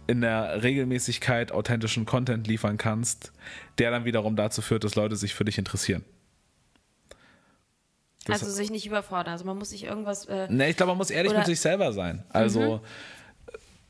[0.07, 3.33] in der Regelmäßigkeit authentischen Content liefern kannst,
[3.79, 6.05] der dann wiederum dazu führt, dass Leute sich für dich interessieren.
[8.27, 9.33] Das also sich nicht überfordern.
[9.33, 10.27] Also man muss sich irgendwas.
[10.27, 12.25] Äh, ne, ich glaube, man muss ehrlich mit sich selber sein.
[12.31, 12.81] Also mhm.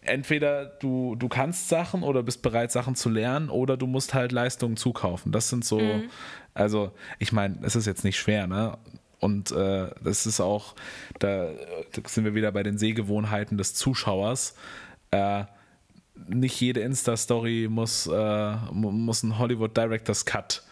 [0.02, 4.32] entweder du, du kannst Sachen oder bist bereit, Sachen zu lernen, oder du musst halt
[4.32, 5.32] Leistungen zukaufen.
[5.32, 6.10] Das sind so, mhm.
[6.52, 8.76] also ich meine, es ist jetzt nicht schwer, ne?
[9.18, 10.74] Und äh, das ist auch,
[11.18, 11.50] da,
[11.92, 14.54] da, sind wir wieder bei den Sehgewohnheiten des Zuschauers.
[15.10, 15.44] Äh,
[16.28, 20.62] nicht jede Insta-Story muss, äh, muss ein Hollywood Director's Cut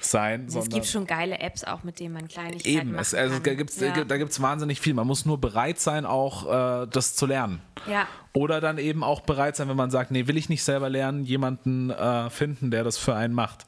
[0.00, 0.46] sein.
[0.46, 3.56] Es gibt schon geile Apps auch, mit denen man Kleinigkeiten Eben, es, also kann.
[3.56, 4.04] Gibt's, ja.
[4.04, 4.94] da gibt es wahnsinnig viel.
[4.94, 7.60] Man muss nur bereit sein, auch äh, das zu lernen.
[7.90, 8.06] Ja.
[8.32, 11.24] Oder dann eben auch bereit sein, wenn man sagt, nee, will ich nicht selber lernen,
[11.24, 13.66] jemanden äh, finden, der das für einen macht.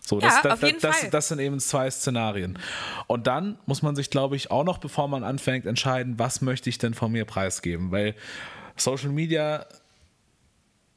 [0.00, 2.58] So, ja, das, das, das, das, sind eben zwei Szenarien.
[3.06, 6.68] Und dann muss man sich, glaube ich, auch noch, bevor man anfängt, entscheiden, was möchte
[6.68, 7.90] ich denn von mir preisgeben.
[7.90, 8.14] Weil
[8.76, 9.64] Social Media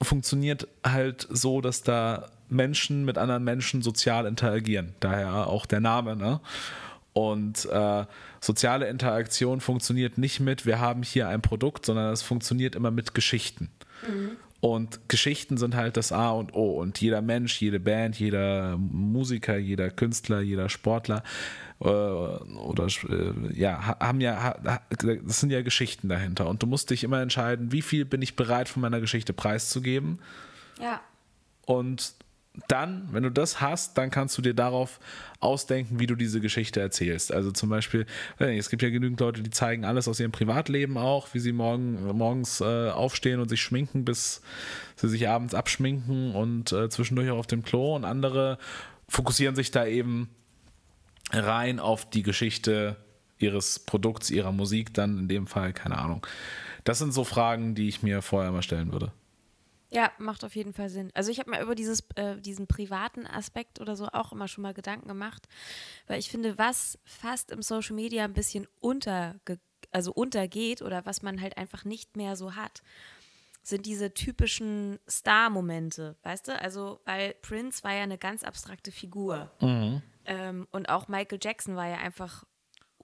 [0.01, 4.93] funktioniert halt so, dass da Menschen mit anderen Menschen sozial interagieren.
[4.99, 6.15] Daher auch der Name.
[6.15, 6.39] Ne?
[7.13, 8.05] Und äh,
[8.39, 13.13] soziale Interaktion funktioniert nicht mit, wir haben hier ein Produkt, sondern es funktioniert immer mit
[13.13, 13.69] Geschichten.
[14.07, 14.37] Mhm.
[14.59, 16.79] Und Geschichten sind halt das A und O.
[16.79, 21.23] Und jeder Mensch, jede Band, jeder Musiker, jeder Künstler, jeder Sportler
[21.79, 24.55] oder äh, ja, haben ja,
[24.89, 26.47] das sind ja Geschichten dahinter.
[26.47, 30.19] Und du musst dich immer entscheiden, wie viel bin ich bereit von meiner Geschichte preiszugeben.
[30.81, 31.01] Ja.
[31.65, 32.15] Und
[32.67, 34.99] dann, wenn du das hast, dann kannst du dir darauf
[35.39, 37.31] ausdenken, wie du diese Geschichte erzählst.
[37.31, 38.07] Also zum Beispiel,
[38.39, 42.17] es gibt ja genügend Leute, die zeigen alles aus ihrem Privatleben auch, wie sie morgen,
[42.17, 44.41] morgens äh, aufstehen und sich schminken, bis
[44.95, 47.95] sie sich abends abschminken und äh, zwischendurch auch auf dem Klo.
[47.95, 48.57] Und andere
[49.07, 50.29] fokussieren sich da eben
[51.31, 52.97] rein auf die Geschichte
[53.37, 56.25] ihres Produkts, ihrer Musik, dann in dem Fall, keine Ahnung.
[56.83, 59.11] Das sind so Fragen, die ich mir vorher mal stellen würde.
[59.89, 61.11] Ja, macht auf jeden Fall Sinn.
[61.13, 64.63] Also ich habe mir über dieses, äh, diesen privaten Aspekt oder so auch immer schon
[64.63, 65.47] mal Gedanken gemacht,
[66.07, 69.59] weil ich finde, was fast im Social Media ein bisschen unterge
[69.91, 72.81] also untergeht oder was man halt einfach nicht mehr so hat,
[73.63, 76.59] sind diese typischen Star-Momente, weißt du?
[76.59, 79.51] Also, weil Prince war ja eine ganz abstrakte Figur.
[79.61, 80.01] Mhm.
[80.27, 82.43] Ähm, und auch Michael Jackson war ja einfach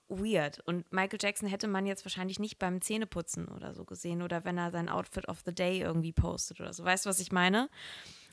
[0.08, 0.60] weird.
[0.66, 4.58] Und Michael Jackson hätte man jetzt wahrscheinlich nicht beim Zähneputzen oder so gesehen oder wenn
[4.58, 6.84] er sein Outfit of the Day irgendwie postet oder so.
[6.84, 7.68] Weißt du, was ich meine?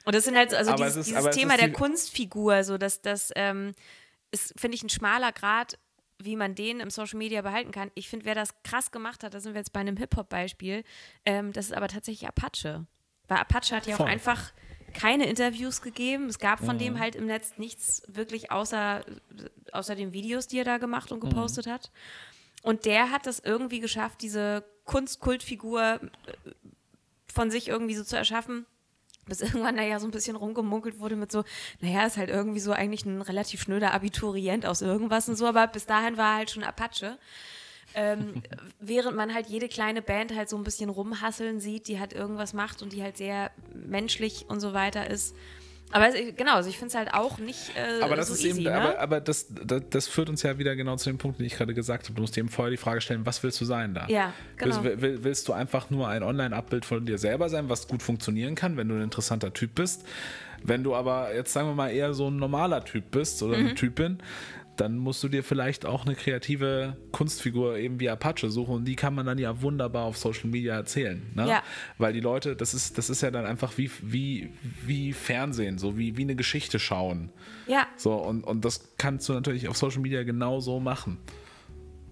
[0.05, 3.73] Und das sind halt, also dieses, ist, dieses Thema der Kunstfigur, so dass das ähm,
[4.31, 5.77] ist, finde ich, ein schmaler Grad,
[6.17, 7.91] wie man den im Social Media behalten kann.
[7.95, 10.83] Ich finde, wer das krass gemacht hat, da sind wir jetzt bei einem Hip-Hop-Beispiel,
[11.25, 12.85] ähm, das ist aber tatsächlich Apache.
[13.27, 14.07] Weil Apache hat ja Voll.
[14.07, 14.51] auch einfach
[14.93, 16.27] keine Interviews gegeben.
[16.27, 16.79] Es gab von mhm.
[16.79, 19.03] dem halt im Netz nichts wirklich außer,
[19.71, 21.29] außer den Videos, die er da gemacht und mhm.
[21.29, 21.71] gepostet mhm.
[21.71, 21.91] hat.
[22.63, 25.99] Und der hat das irgendwie geschafft, diese Kunstkultfigur äh,
[27.31, 28.65] von sich irgendwie so zu erschaffen,
[29.25, 31.43] bis irgendwann da ja so ein bisschen rumgemunkelt wurde mit so,
[31.79, 35.67] naja, ist halt irgendwie so eigentlich ein relativ schnöder Abiturient aus irgendwas und so, aber
[35.67, 37.17] bis dahin war er halt schon Apache.
[37.93, 38.41] Ähm,
[38.79, 42.53] während man halt jede kleine Band halt so ein bisschen rumhasseln sieht, die halt irgendwas
[42.53, 45.35] macht und die halt sehr menschlich und so weiter ist.
[45.91, 48.61] Aber genau, also ich finde es halt auch nicht äh, aber das so ist easy,
[48.61, 48.75] eben, ne?
[48.75, 51.55] aber, aber das, das, das, führt uns ja wieder genau zu dem Punkt, den ich
[51.55, 52.15] gerade gesagt habe.
[52.15, 54.07] Du musst dir eben vorher die Frage stellen, was willst du sein da?
[54.07, 54.83] Ja, genau.
[54.83, 58.55] Willst, will, willst du einfach nur ein Online-Abbild von dir selber sein, was gut funktionieren
[58.55, 60.05] kann, wenn du ein interessanter Typ bist?
[60.63, 63.65] Wenn du aber jetzt sagen wir mal eher so ein normaler Typ bist oder mhm.
[63.65, 64.19] eine Typin,
[64.77, 68.95] dann musst du dir vielleicht auch eine kreative Kunstfigur eben wie Apache suchen und die
[68.95, 71.21] kann man dann ja wunderbar auf Social Media erzählen.
[71.35, 71.47] Ne?
[71.47, 71.63] Ja.
[71.97, 74.51] Weil die Leute, das ist, das ist ja dann einfach wie, wie,
[74.85, 77.31] wie Fernsehen, so wie, wie eine Geschichte schauen.
[77.67, 77.87] Ja.
[77.97, 81.17] So, und, und das kannst du natürlich auf Social Media genauso machen.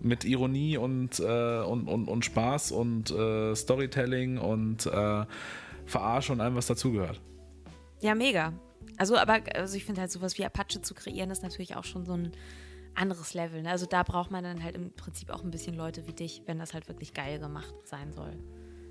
[0.02, 5.26] Mit Ironie und, äh, und, und, und Spaß und äh, Storytelling und äh,
[5.86, 7.19] Verarsche und allem, was dazugehört.
[8.02, 8.54] Ja, mega.
[9.00, 12.06] Also, aber also ich finde halt sowas wie Apache zu kreieren, ist natürlich auch schon
[12.06, 12.34] so ein
[12.96, 13.62] anderes Level.
[13.62, 13.72] Ne?
[13.72, 16.60] Also da braucht man dann halt im Prinzip auch ein bisschen Leute wie dich, wenn
[16.60, 18.34] das halt wirklich geil gemacht sein soll.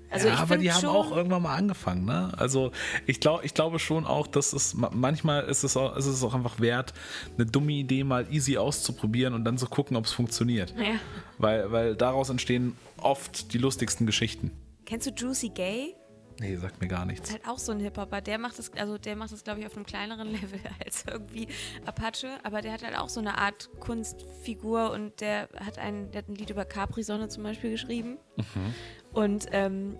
[0.09, 2.31] Also ja, aber die haben auch irgendwann mal angefangen, ne?
[2.35, 2.71] Also
[3.05, 6.33] ich glaube, ich glaube schon auch, dass es manchmal ist es, auch, ist es auch
[6.33, 6.95] einfach wert,
[7.37, 10.73] eine dumme Idee mal easy auszuprobieren und dann zu gucken, ob es funktioniert.
[10.75, 10.95] Ja.
[11.37, 14.49] Weil, weil daraus entstehen oft die lustigsten Geschichten.
[14.85, 15.93] Kennst du Juicy Gay?
[16.39, 17.31] Nee, sagt mir gar nichts.
[17.31, 18.21] Halt auch so ein Hip-Hopper.
[18.21, 21.47] Der macht das, also der macht das, glaube ich, auf einem kleineren Level als irgendwie
[21.85, 22.39] Apache.
[22.43, 26.29] Aber der hat halt auch so eine Art Kunstfigur und der hat ein, der hat
[26.29, 28.17] ein Lied über Capri-Sonne zum Beispiel geschrieben.
[28.37, 28.73] Mhm.
[29.11, 29.97] Und ähm,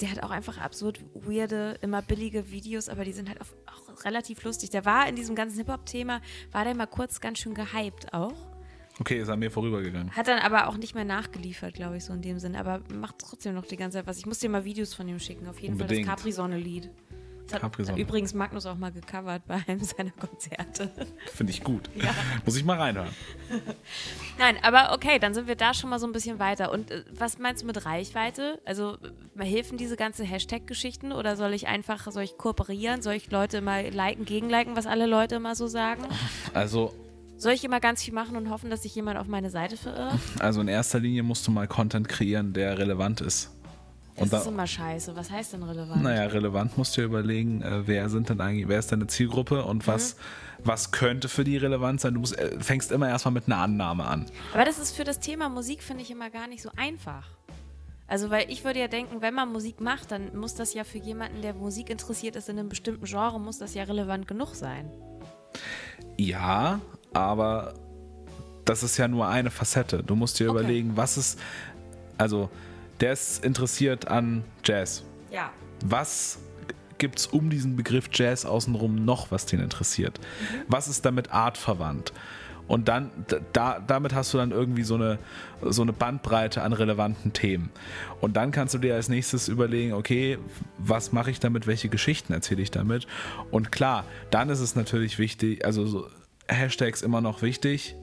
[0.00, 4.04] der hat auch einfach absurd weirde, immer billige Videos, aber die sind halt auch, auch
[4.04, 4.70] relativ lustig.
[4.70, 8.51] Der war in diesem ganzen Hip-Hop-Thema, war der mal kurz ganz schön gehypt auch.
[9.02, 10.12] Okay, ist an mir vorübergegangen.
[10.12, 12.54] Hat dann aber auch nicht mehr nachgeliefert, glaube ich, so in dem Sinn.
[12.54, 14.16] Aber macht trotzdem noch die ganze Zeit was.
[14.18, 15.48] Ich muss dir mal Videos von ihm schicken.
[15.48, 16.06] Auf jeden Unbedingt.
[16.06, 16.88] Fall das Capri-Sonne-Lied.
[17.48, 20.88] Das hat übrigens Magnus auch mal gecovert bei einem seiner Konzerte.
[21.34, 21.90] Finde ich gut.
[21.96, 22.14] Ja.
[22.44, 23.08] Muss ich mal reinhören.
[24.38, 26.70] Nein, aber okay, dann sind wir da schon mal so ein bisschen weiter.
[26.70, 28.60] Und äh, was meinst du mit Reichweite?
[28.64, 28.98] Also
[29.36, 33.02] äh, helfen diese ganzen Hashtag-Geschichten oder soll ich einfach, soll ich kooperieren?
[33.02, 36.04] Soll ich Leute immer liken, gegenliken, was alle Leute immer so sagen?
[36.54, 36.94] Also
[37.42, 40.18] soll ich immer ganz viel machen und hoffen, dass sich jemand auf meine Seite verirrt?
[40.38, 43.50] Also in erster Linie musst du mal Content kreieren, der relevant ist.
[44.14, 45.16] Das und ist da, immer scheiße.
[45.16, 46.02] Was heißt denn relevant?
[46.02, 49.64] Naja, relevant musst du dir überlegen, äh, wer sind denn eigentlich, wer ist deine Zielgruppe
[49.64, 50.18] und was, mhm.
[50.64, 52.14] was könnte für die relevant sein.
[52.14, 54.26] Du musst, äh, fängst immer erstmal mit einer Annahme an.
[54.52, 57.26] Aber das ist für das Thema Musik, finde ich, immer gar nicht so einfach.
[58.06, 60.98] Also, weil ich würde ja denken, wenn man Musik macht, dann muss das ja für
[60.98, 64.90] jemanden, der Musik interessiert ist in einem bestimmten Genre, muss das ja relevant genug sein.
[66.18, 66.80] Ja,
[67.12, 67.74] aber
[68.64, 70.02] das ist ja nur eine Facette.
[70.02, 70.60] Du musst dir okay.
[70.60, 71.38] überlegen, was ist,
[72.18, 72.50] also
[73.00, 75.04] der ist interessiert an Jazz.
[75.30, 75.50] Ja.
[75.84, 76.38] Was
[76.98, 80.20] gibt es um diesen Begriff Jazz außenrum noch, was den interessiert?
[80.20, 80.62] Mhm.
[80.68, 82.12] Was ist damit artverwandt?
[82.68, 83.10] Und dann,
[83.52, 85.18] da, damit hast du dann irgendwie so eine,
[85.62, 87.70] so eine Bandbreite an relevanten Themen.
[88.20, 90.38] Und dann kannst du dir als nächstes überlegen, okay,
[90.78, 93.06] was mache ich damit, welche Geschichten erzähle ich damit?
[93.50, 96.06] Und klar, dann ist es natürlich wichtig, also so,
[96.48, 97.96] Hashtags immer noch wichtig,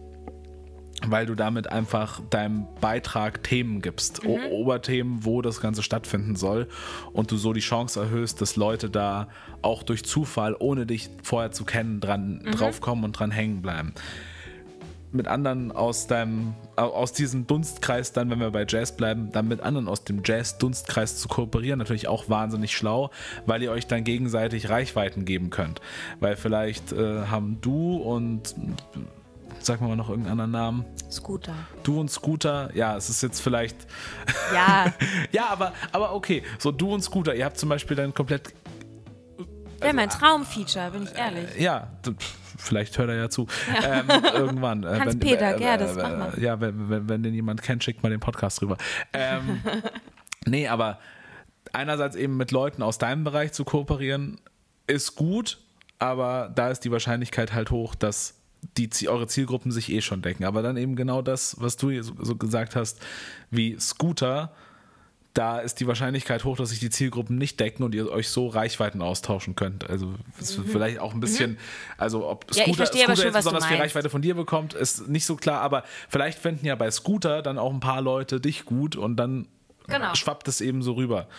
[1.08, 4.46] weil du damit einfach deinem Beitrag Themen gibst, mhm.
[4.52, 6.68] Oberthemen, wo das Ganze stattfinden soll
[7.14, 9.30] und du so die Chance erhöhst, dass Leute da
[9.62, 12.52] auch durch Zufall, ohne dich vorher zu kennen, dran mhm.
[12.52, 13.94] draufkommen und dran hängen bleiben.
[15.12, 19.62] Mit anderen aus deinem, aus diesem Dunstkreis, dann, wenn wir bei Jazz bleiben, dann mit
[19.62, 23.10] anderen aus dem Jazz-Dunstkreis zu kooperieren, natürlich auch wahnsinnig schlau,
[23.46, 25.82] weil ihr euch dann gegenseitig Reichweiten geben könnt.
[26.20, 28.56] Weil vielleicht äh, haben du und
[29.62, 30.86] Sag mal noch irgendeinen anderen Namen.
[31.12, 31.54] Scooter.
[31.84, 33.76] Du und Scooter, ja, es ist jetzt vielleicht.
[34.54, 34.92] Ja.
[35.32, 36.42] ja, aber, aber okay.
[36.58, 38.52] So, du und Scooter, ihr habt zum Beispiel dann komplett.
[39.80, 41.56] Wäre mein Traumfeature, bin ich ehrlich.
[41.56, 41.88] Äh, ja,
[42.60, 43.48] vielleicht hört er ja zu.
[43.74, 44.02] Ja.
[44.02, 44.84] Ähm, irgendwann.
[44.84, 46.34] Äh, Hans-Peter, äh, Gerdes, äh, mach mal.
[46.40, 48.78] Ja, wenn, wenn, wenn den jemand kennt, schickt mal den Podcast rüber.
[49.14, 49.62] Ähm,
[50.46, 51.00] nee, aber
[51.74, 54.40] einerseits eben mit Leuten aus deinem Bereich zu kooperieren,
[54.88, 55.60] ist gut,
[56.00, 58.36] aber da ist die Wahrscheinlichkeit halt hoch, dass
[58.78, 60.44] die eure Zielgruppen sich eh schon decken.
[60.44, 63.00] Aber dann eben genau das, was du so, so gesagt hast,
[63.52, 64.52] wie Scooter,
[65.40, 68.48] da ist die Wahrscheinlichkeit hoch, dass sich die Zielgruppen nicht decken und ihr euch so
[68.48, 69.90] Reichweiten austauschen könnt.
[69.90, 70.66] Also mhm.
[70.68, 71.58] vielleicht auch ein bisschen, mhm.
[71.98, 75.26] also ob Scooter, ja, Scooter schon, jetzt besonders viel Reichweite von dir bekommt, ist nicht
[75.26, 78.98] so klar, aber vielleicht finden ja bei Scooter dann auch ein paar Leute dich gut
[78.98, 79.48] und dann
[79.88, 80.14] genau.
[80.14, 81.30] schwappt es eben so rüber.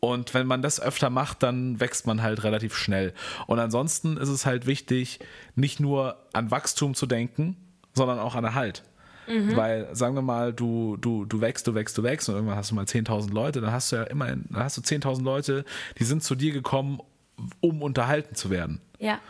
[0.00, 3.14] Und wenn man das öfter macht, dann wächst man halt relativ schnell.
[3.46, 5.20] Und ansonsten ist es halt wichtig,
[5.54, 7.56] nicht nur an Wachstum zu denken,
[7.94, 8.82] sondern auch an Erhalt.
[9.26, 9.56] Mhm.
[9.56, 12.70] Weil, sagen wir mal, du, du, du wächst, du wächst, du wächst und irgendwann hast
[12.70, 15.64] du mal 10.000 Leute, dann hast du ja immerhin, dann hast du 10.000 Leute,
[15.98, 17.00] die sind zu dir gekommen,
[17.60, 18.80] um unterhalten zu werden.
[18.98, 19.20] Ja.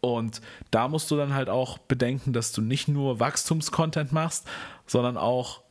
[0.00, 4.46] Und da musst du dann halt auch bedenken, dass du nicht nur Wachstumscontent machst,
[4.86, 5.62] sondern auch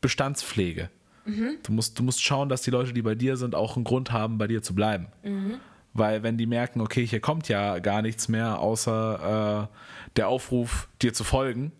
[0.00, 0.90] Bestandspflege.
[1.24, 1.58] Mhm.
[1.62, 4.12] Du, musst, du musst schauen, dass die Leute, die bei dir sind, auch einen Grund
[4.12, 5.08] haben, bei dir zu bleiben.
[5.22, 5.54] Mhm.
[5.92, 9.76] Weil wenn die merken, okay, hier kommt ja gar nichts mehr, außer äh,
[10.16, 11.72] der Aufruf, dir zu folgen.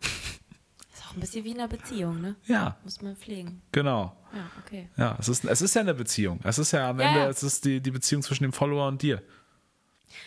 [1.10, 2.36] Auch ein bisschen wie in einer Beziehung, ne?
[2.46, 2.76] Ja.
[2.84, 3.62] Muss man pflegen.
[3.72, 4.16] Genau.
[4.32, 4.88] Ja, okay.
[4.96, 6.38] Ja, es ist, es ist ja eine Beziehung.
[6.44, 7.28] Es ist ja am ja, Ende, ja.
[7.28, 9.22] es ist die, die Beziehung zwischen dem Follower und dir.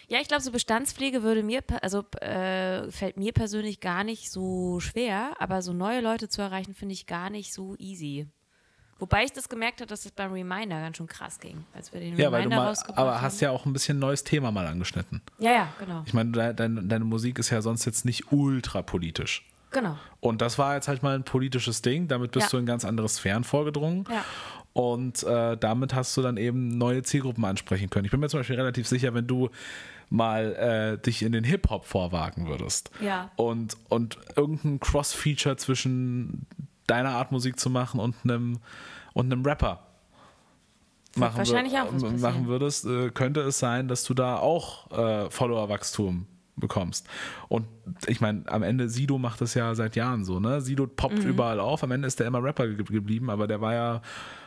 [0.07, 4.79] Ja, ich glaube, so Bestandspflege würde mir, also äh, fällt mir persönlich gar nicht so
[4.79, 8.27] schwer, aber so neue Leute zu erreichen, finde ich gar nicht so easy.
[8.99, 11.99] Wobei ich das gemerkt habe, dass es beim Reminder ganz schön krass ging, als wir
[11.99, 14.67] den ja, Reminder weil du mal, Aber hast ja auch ein bisschen neues Thema mal
[14.67, 15.21] angeschnitten.
[15.39, 16.03] Ja, ja, genau.
[16.05, 19.45] Ich meine, de, de, deine Musik ist ja sonst jetzt nicht ultra politisch.
[19.73, 19.97] Genau.
[20.19, 22.07] Und das war jetzt halt mal ein politisches Ding.
[22.07, 22.51] Damit bist ja.
[22.51, 24.05] du in ganz andere Sphären vorgedrungen.
[24.09, 24.23] Ja.
[24.73, 28.05] Und äh, damit hast du dann eben neue Zielgruppen ansprechen können.
[28.05, 29.49] Ich bin mir zum Beispiel relativ sicher, wenn du
[30.09, 32.91] mal äh, dich in den Hip-Hop vorwagen würdest.
[33.01, 33.31] Ja.
[33.35, 36.45] Und, und irgendein Cross-Feature zwischen
[36.87, 38.59] deiner Art Musik zu machen und einem,
[39.13, 39.79] und einem Rapper
[41.15, 46.27] machen, wahrscheinlich auch machen würdest, äh, könnte es sein, dass du da auch äh, Follower-Wachstum
[46.55, 47.07] bekommst.
[47.47, 47.65] Und
[48.07, 50.61] ich meine, am Ende, Sido macht das ja seit Jahren so, ne?
[50.61, 51.29] Sido poppt Mhm.
[51.29, 54.01] überall auf, am Ende ist der immer Rapper ge geblieben, aber der war ja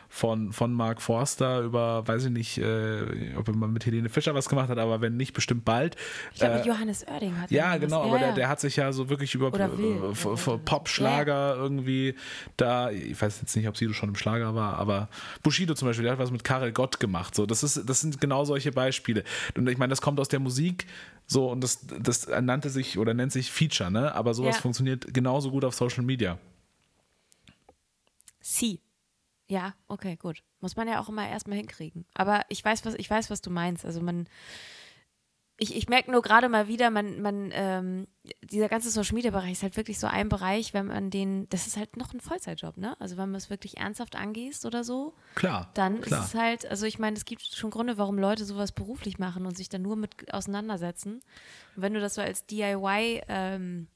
[0.09, 4.33] von, von Mark Forster über, weiß ich nicht, äh, ob er mal mit Helene Fischer
[4.33, 5.95] was gemacht hat, aber wenn nicht, bestimmt bald.
[6.33, 7.79] Ich glaube, Äh, Johannes Oerding hat ja, was.
[7.81, 8.33] genau, Ja, aber Der, ja.
[8.35, 12.15] der hat sich ja so wirklich über äh, f- Ja, Pop-Schlager irgendwie
[12.55, 15.09] da, ich weiß jetzt nicht, ob Sido schon im Schlager war, aber
[15.43, 17.35] Bushido zum Beispiel, der hat was mit Karel Gott gemacht.
[17.35, 19.23] So, das, ist, das sind genau solche Beispiele.
[19.55, 20.87] Und ich meine, das kommt aus der Musik
[21.25, 24.15] so und das, das nannte sich oder nennt sich Feature, ne?
[24.15, 24.61] Aber sowas Ja.
[24.61, 26.37] funktioniert genauso gut auf Social Media.
[28.39, 28.79] Sie.
[29.49, 30.43] Ja, okay, gut.
[30.59, 32.05] Muss man ja auch immer erstmal hinkriegen.
[32.13, 33.85] Aber ich weiß, was, ich weiß, was du meinst.
[33.85, 34.27] Also man,
[35.59, 38.07] ich, ich merke nur gerade mal wieder, man, man, ähm,
[38.43, 41.65] dieser ganze Social Media Bereich ist halt wirklich so ein Bereich, wenn man den, das
[41.65, 42.99] ist halt noch ein Vollzeitjob, ne?
[42.99, 45.71] Also wenn man es wirklich ernsthaft angehst oder so, Klar.
[45.73, 46.19] dann klar.
[46.21, 49.45] ist es halt, also ich meine, es gibt schon Gründe, warum Leute sowas beruflich machen
[49.45, 51.21] und sich dann nur mit auseinandersetzen.
[51.75, 53.87] Und wenn du das so als DIY ähm,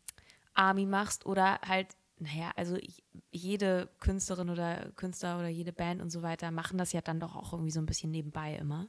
[0.56, 1.88] Army machst oder halt,
[2.22, 2.78] naja, also
[3.32, 7.36] jede Künstlerin oder Künstler oder jede Band und so weiter machen das ja dann doch
[7.36, 8.88] auch irgendwie so ein bisschen nebenbei immer.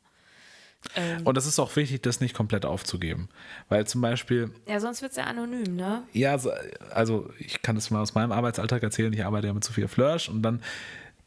[0.97, 3.29] Ähm, Und es ist auch wichtig, das nicht komplett aufzugeben.
[3.69, 6.03] Weil zum Beispiel, ja, sonst wird es ja anonym, ne?
[6.13, 6.51] Ja, so-
[6.91, 9.13] also ich kann das mal aus meinem Arbeitsalltag erzählen.
[9.13, 10.61] Ich arbeite ja mit Sophia Flörsch und dann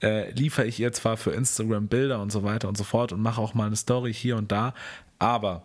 [0.02, 3.22] äh, liefere ich ihr zwar für Instagram Bilder und so weiter und so fort und
[3.22, 4.74] mache auch mal eine Story hier und da,
[5.20, 5.63] aber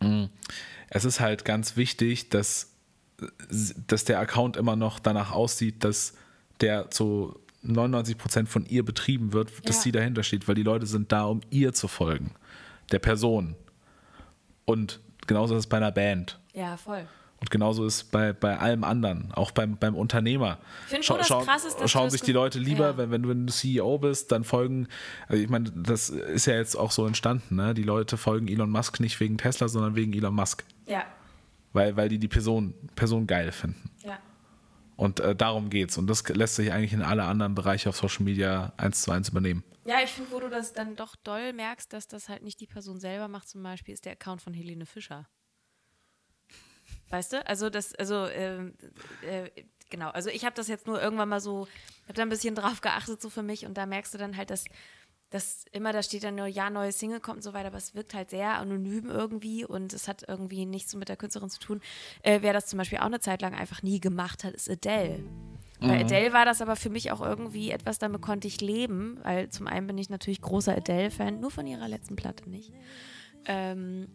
[0.00, 0.28] mh,
[0.90, 2.69] es ist halt ganz wichtig, dass,
[3.86, 6.14] dass der Account immer noch danach aussieht, dass
[6.60, 9.82] der zu 99% von ihr betrieben wird, dass Ja.
[9.82, 12.32] sie dahinter steht, weil die Leute sind da, um ihr zu folgen,
[12.90, 13.54] der Person.
[14.64, 16.38] Und genauso ist es bei einer Band.
[16.54, 17.06] Ja, voll.
[17.40, 20.58] Und genauso ist es bei, bei allem anderen, auch beim, beim Unternehmer.
[20.84, 22.96] Ich finde schon, das krass ist, dass schauen sich die Leute lieber, Ja.
[22.98, 24.88] wenn, wenn, du- wenn du CEO bist, dann folgen,
[25.26, 27.72] also ich meine, das ist ja jetzt auch so entstanden, ne?
[27.72, 30.64] Die Leute folgen Elon Musk nicht wegen Tesla, sondern wegen Elon Musk.
[30.86, 31.02] Ja,
[31.72, 33.90] Weil, weil die die Person, Person geil finden.
[34.04, 34.18] ja.
[34.96, 35.96] Und äh, darum geht's.
[35.96, 39.30] Und das lässt sich eigentlich in alle anderen Bereiche auf Social Media eins zu eins
[39.30, 39.64] übernehmen.
[39.86, 42.66] Ja, ich finde, wo du das dann doch doll merkst, dass das halt nicht die
[42.66, 45.26] Person selber macht, zum Beispiel, ist der Account von Helene Fischer.
[47.08, 47.46] Weißt du?
[47.46, 48.74] Also das, also ähm,
[49.22, 49.48] äh,
[49.88, 50.10] genau.
[50.10, 51.66] Also ich habe das jetzt nur irgendwann mal so,
[52.04, 54.50] habe da ein bisschen drauf geachtet so für mich und da merkst du dann halt,
[54.50, 54.64] dass
[55.30, 57.94] dass immer da steht dann nur ja neue Single kommt und so weiter, aber es
[57.94, 61.60] wirkt halt sehr anonym irgendwie und es hat irgendwie nichts so mit der Künstlerin zu
[61.60, 61.80] tun.
[62.22, 65.24] Äh, wer das zum Beispiel auch eine Zeit lang einfach nie gemacht hat, ist Adele.
[65.80, 69.48] Bei Adele war das aber für mich auch irgendwie etwas, damit konnte ich leben, weil
[69.48, 72.70] zum einen bin ich natürlich großer Adele-Fan, nur von ihrer letzten Platte nicht.
[73.46, 74.08] Ähm,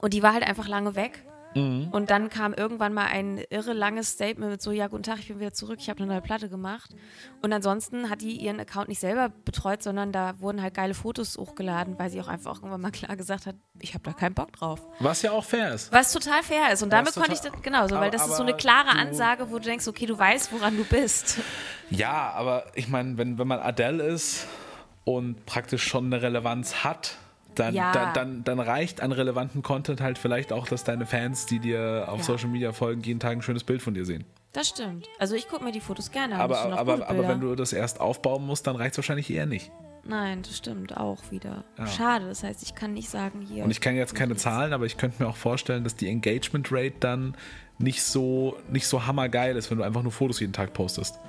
[0.00, 1.24] und die war halt einfach lange weg.
[1.54, 5.28] Und dann kam irgendwann mal ein irre langes Statement mit so, ja, guten Tag, ich
[5.28, 6.94] bin wieder zurück, ich habe eine neue Platte gemacht.
[7.42, 11.36] Und ansonsten hat die ihren Account nicht selber betreut, sondern da wurden halt geile Fotos
[11.36, 14.52] hochgeladen, weil sie auch einfach irgendwann mal klar gesagt hat, ich habe da keinen Bock
[14.52, 14.80] drauf.
[15.00, 15.92] Was ja auch fair ist.
[15.92, 16.82] Was total fair ist.
[16.82, 19.58] Und damit konnte ich das, genau, so, weil das ist so eine klare Ansage, wo
[19.58, 21.38] du denkst, okay, du weißt, woran du bist.
[21.90, 24.46] Ja, aber ich meine, wenn, wenn man Adele ist
[25.04, 27.16] und praktisch schon eine Relevanz hat,
[27.60, 27.92] dann, Ja.
[27.92, 32.06] dann, dann, dann reicht an relevanten Content halt vielleicht auch, dass deine Fans, die dir
[32.08, 32.24] auf Ja.
[32.24, 34.24] Social Media folgen, jeden Tag ein schönes Bild von dir sehen.
[34.52, 35.06] Das stimmt.
[35.18, 36.40] Also ich gucke mir die Fotos gerne an.
[36.40, 39.70] Aber, aber, aber wenn du das erst aufbauen musst, dann reicht es wahrscheinlich eher nicht.
[40.02, 41.62] Nein, das stimmt auch wieder.
[41.78, 41.86] Ja.
[41.86, 43.62] Schade, das heißt, ich kann nicht sagen, hier.
[43.64, 46.68] Und ich kenne jetzt keine Zahlen, aber ich könnte mir auch vorstellen, dass die Engagement
[46.72, 47.36] Rate dann
[47.78, 51.20] nicht so, nicht so hammergeil ist, wenn du einfach nur Fotos jeden Tag postest.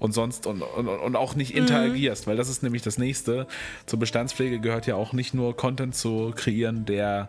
[0.00, 3.46] Und sonst und, und, und auch nicht interagierst, weil das ist nämlich das nächste.
[3.86, 7.28] Zur Bestandspflege gehört ja auch nicht nur Content zu kreieren, der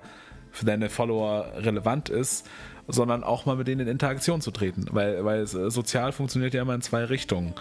[0.52, 2.48] für deine Follower relevant ist,
[2.88, 4.86] sondern auch mal mit denen in Interaktion zu treten.
[4.92, 7.54] Weil, weil es, äh, sozial funktioniert ja immer in zwei Richtungen.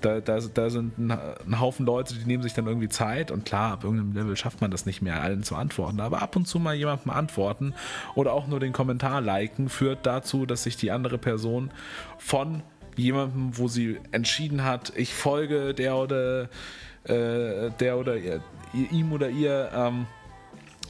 [0.00, 3.44] Da, da, da sind ein, ein Haufen Leute, die nehmen sich dann irgendwie Zeit und
[3.44, 6.00] klar, ab irgendeinem Level schafft man das nicht mehr, allen zu antworten.
[6.00, 7.74] Aber ab und zu mal jemandem antworten
[8.14, 11.70] oder auch nur den Kommentar liken, führt dazu, dass sich die andere Person
[12.18, 12.62] von
[12.98, 16.48] jemandem, wo sie entschieden hat, ich folge der oder
[17.04, 18.40] äh, der oder ihr,
[18.72, 20.06] ihm oder ihr, ähm,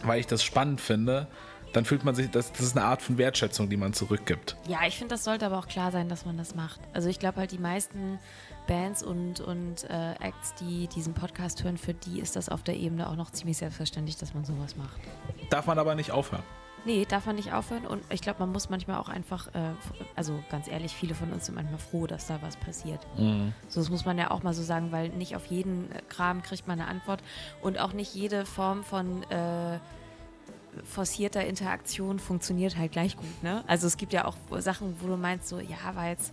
[0.03, 1.27] weil ich das spannend finde,
[1.73, 4.57] dann fühlt man sich, das, das ist eine Art von Wertschätzung, die man zurückgibt.
[4.69, 6.81] Ja, ich finde, das sollte aber auch klar sein, dass man das macht.
[6.93, 8.19] Also ich glaube halt, die meisten
[8.69, 12.77] Bands und, und äh, Acts, die diesen Podcast hören, für die ist das auf der
[12.77, 15.01] Ebene auch noch ziemlich selbstverständlich, dass man sowas macht.
[15.51, 16.45] Darf man aber nicht aufhören.
[16.87, 19.71] Nee, darf man nicht aufhören und ich glaube, man muss manchmal auch einfach, äh,
[20.17, 23.01] also ganz ehrlich, viele von uns sind manchmal froh, dass da was passiert.
[23.69, 26.43] So, das muss man ja auch mal so sagen, weil nicht auf jeden äh, Kram
[26.43, 27.23] kriegt man eine Antwort
[27.63, 29.79] und auch nicht jede Form von, äh,
[30.83, 33.63] forcierter Interaktion funktioniert halt gleich gut, ne?
[33.67, 36.33] Also es gibt ja auch Sachen, wo du meinst, so, ja, war jetzt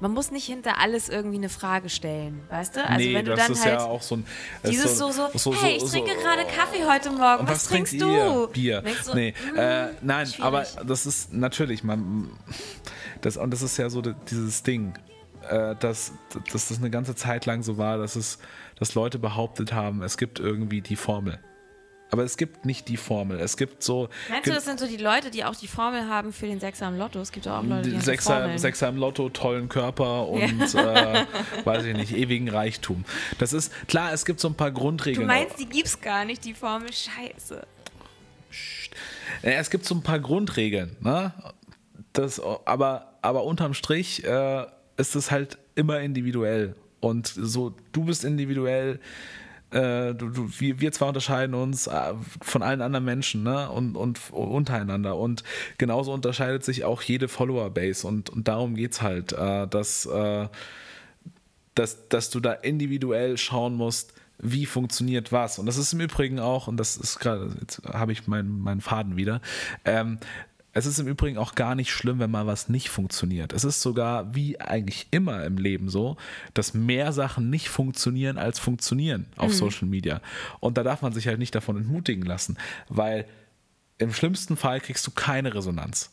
[0.00, 2.86] man muss nicht hinter alles irgendwie eine Frage stellen, weißt du?
[2.86, 4.26] Also nee, wenn du das dann ist halt ja auch so ein
[4.66, 8.08] dieses so, so, so, hey, ich trinke gerade Kaffee heute Morgen, was, was, trinkst du?
[8.10, 8.48] Ihr?
[8.52, 8.82] Bier.
[9.14, 10.44] nee, mm, äh, nein, schwierig.
[10.44, 12.30] aber das ist natürlich, man,
[13.20, 14.94] das und das ist ja so dieses Ding,
[15.48, 16.12] äh, dass,
[16.52, 18.38] dass das eine ganze Zeit lang so war, dass es,
[18.78, 21.40] dass Leute behauptet haben, es gibt irgendwie die Formel.
[22.10, 23.38] Aber es gibt nicht die Formel.
[23.38, 24.08] Es gibt so.
[24.30, 26.88] Meinst du, das sind so die Leute, die auch die Formel haben für den Sechser
[26.88, 27.20] im Lotto?
[27.20, 31.12] Es gibt auch Leute, die Sechser, haben Sechser im Lotto, tollen Körper und ja.
[31.22, 31.26] äh,
[31.64, 33.04] weiß ich nicht, ewigen Reichtum.
[33.38, 35.26] Das ist klar, es gibt so ein paar Grundregeln.
[35.26, 36.88] Du meinst, die gibt's gar nicht, die Formel?
[36.90, 37.66] Scheiße.
[39.42, 41.32] Es gibt so ein paar Grundregeln, ne?
[42.14, 46.74] Das, aber, aber unterm Strich äh, ist es halt immer individuell.
[47.00, 48.98] Und so, du bist individuell,
[49.70, 53.70] äh, du, du, wir, wir zwei unterscheiden uns äh, von allen anderen Menschen ne?
[53.70, 55.16] und, und untereinander.
[55.16, 55.44] Und
[55.76, 58.06] genauso unterscheidet sich auch jede Follower-Base.
[58.06, 60.48] Und, und darum geht es halt, äh, dass, äh,
[61.74, 65.58] dass, dass du da individuell schauen musst, wie funktioniert was.
[65.58, 68.80] Und das ist im Übrigen auch, und das ist gerade, jetzt habe ich meinen, meinen
[68.80, 69.40] Faden wieder,
[69.84, 70.18] ähm,
[70.72, 73.52] es ist im Übrigen auch gar nicht schlimm, wenn mal was nicht funktioniert.
[73.52, 76.16] Es ist sogar wie eigentlich immer im Leben so,
[76.54, 79.56] dass mehr Sachen nicht funktionieren als funktionieren auf mhm.
[79.56, 80.20] Social Media.
[80.60, 82.58] Und da darf man sich halt nicht davon entmutigen lassen,
[82.88, 83.26] weil
[83.98, 86.10] im schlimmsten Fall kriegst du keine Resonanz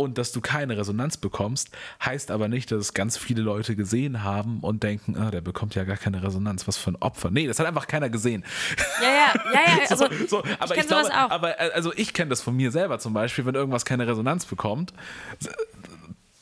[0.00, 1.70] und dass du keine Resonanz bekommst,
[2.02, 5.74] heißt aber nicht, dass es ganz viele Leute gesehen haben und denken, ah, der bekommt
[5.74, 7.30] ja gar keine Resonanz, was für ein Opfer.
[7.30, 8.44] Nee, das hat einfach keiner gesehen.
[9.02, 9.80] Ja, ja, ja, ja.
[9.90, 11.30] Also, so, so, aber ich, ich glaube, auch.
[11.30, 14.46] aber äh, also ich kenne das von mir selber zum Beispiel, wenn irgendwas keine Resonanz
[14.46, 14.94] bekommt,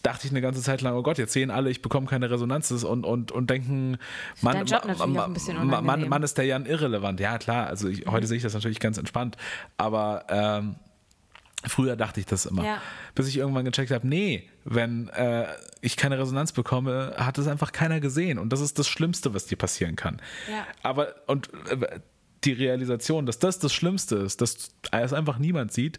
[0.02, 2.70] dachte ich eine ganze Zeit lang, oh Gott, jetzt sehen alle, ich bekomme keine Resonanz
[2.70, 3.98] und, und, und denken,
[4.40, 7.18] man, man, man, man, ist der Jan irrelevant.
[7.18, 9.36] Ja, klar, also ich, heute sehe ich das natürlich ganz entspannt,
[9.76, 10.76] aber ähm,
[11.66, 12.64] Früher dachte ich das immer.
[12.64, 12.80] Ja.
[13.14, 15.46] Bis ich irgendwann gecheckt habe, nee, wenn äh,
[15.80, 18.38] ich keine Resonanz bekomme, hat es einfach keiner gesehen.
[18.38, 20.22] Und das ist das Schlimmste, was dir passieren kann.
[20.48, 20.66] Ja.
[20.82, 21.98] Aber, und äh,
[22.44, 25.98] die Realisation, dass das das Schlimmste ist, dass es einfach niemand sieht,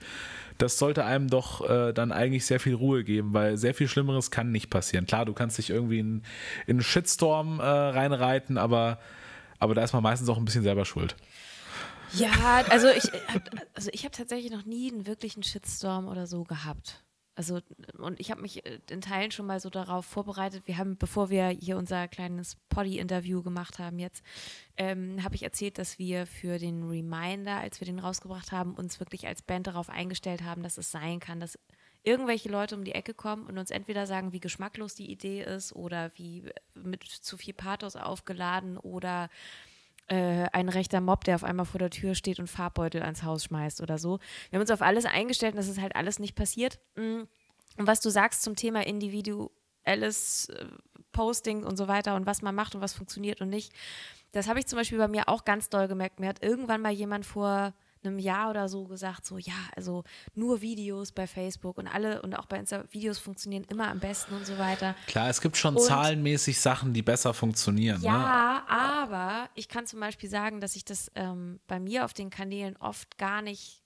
[0.58, 4.32] das sollte einem doch äh, dann eigentlich sehr viel Ruhe geben, weil sehr viel Schlimmeres
[4.32, 5.06] kann nicht passieren.
[5.06, 6.24] Klar, du kannst dich irgendwie in,
[6.68, 9.00] in einen Shitstorm äh, reinreiten, aber,
[9.60, 11.16] aber da ist man meistens auch ein bisschen selber schuld.
[12.14, 13.10] Ja, also ich
[13.74, 17.04] also ich habe tatsächlich noch nie einen wirklichen Shitstorm oder so gehabt.
[17.40, 17.62] Also,
[17.98, 20.64] und ich habe mich äh, in Teilen schon mal so darauf vorbereitet.
[20.66, 24.26] Wir haben, bevor wir hier unser kleines Poddy-Interview gemacht haben jetzt,
[24.76, 29.00] ähm, habe ich erzählt, dass wir für den Reminder, als wir den rausgebracht haben, uns
[29.00, 31.58] wirklich als Band darauf eingestellt haben, dass es sein kann, dass
[32.04, 35.74] irgendwelche Leute um die Ecke kommen und uns entweder sagen, wie geschmacklos die Idee ist
[35.74, 39.30] oder wie äh, mit zu viel Pathos aufgeladen oder
[40.10, 43.44] äh, ein rechter Mob, der auf einmal vor der Tür steht und Farbbeutel ans Haus
[43.46, 44.20] schmeißt oder so.
[44.50, 46.80] Wir haben uns auf alles eingestellt und das ist halt alles nicht passiert.
[46.96, 47.22] Mm.
[47.78, 50.66] Und was du sagst zum Thema individuelles äh,
[51.12, 53.74] Posting und so weiter und was man macht und was funktioniert und nicht,
[54.32, 56.20] das habe ich zum Beispiel bei mir auch ganz doll gemerkt.
[56.20, 57.74] Mir hat irgendwann mal jemand vor
[58.04, 62.36] einem Jahr oder so gesagt, so ja, also nur Videos bei Facebook und alle und
[62.36, 64.96] auch bei Insta Videos funktionieren immer am besten und so weiter.
[65.08, 68.02] Klar, es gibt schon und, zahlenmäßig Sachen, die besser funktionieren.
[68.02, 68.70] Ja, ne?
[68.70, 72.78] aber ich kann zum Beispiel sagen, dass ich das ähm, bei mir auf den Kanälen
[72.78, 73.84] oft gar nicht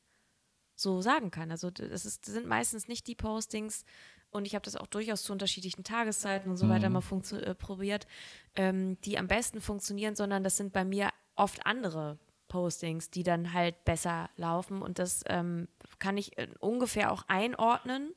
[0.76, 1.52] so sagen kann.
[1.52, 3.86] Also das, ist, sind meistens nicht die Postings,
[4.34, 6.94] und ich habe das auch durchaus zu unterschiedlichen Tageszeiten und so weiter mhm.
[6.94, 8.08] mal äh, probiert,
[8.56, 12.18] ähm, die am besten funktionieren, sondern das sind bei mir oft andere
[12.54, 14.84] Postings, die dann halt besser laufen.
[14.84, 18.14] Und das ähm, kann ich äh, ungefähr auch einordnen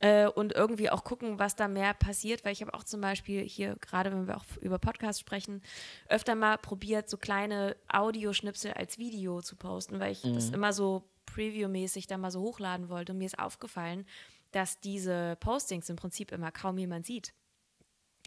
[0.00, 3.40] äh, und irgendwie auch gucken, was da mehr passiert, weil ich habe auch zum Beispiel
[3.40, 5.62] hier, gerade wenn wir auch über Podcasts sprechen,
[6.10, 10.34] öfter mal probiert, so kleine Audioschnipsel als Video zu posten, weil ich mhm.
[10.34, 13.12] das immer so Preview-mäßig dann mal so hochladen wollte.
[13.12, 14.04] Und mir ist aufgefallen,
[14.50, 17.32] dass diese Postings im Prinzip immer kaum jemand sieht.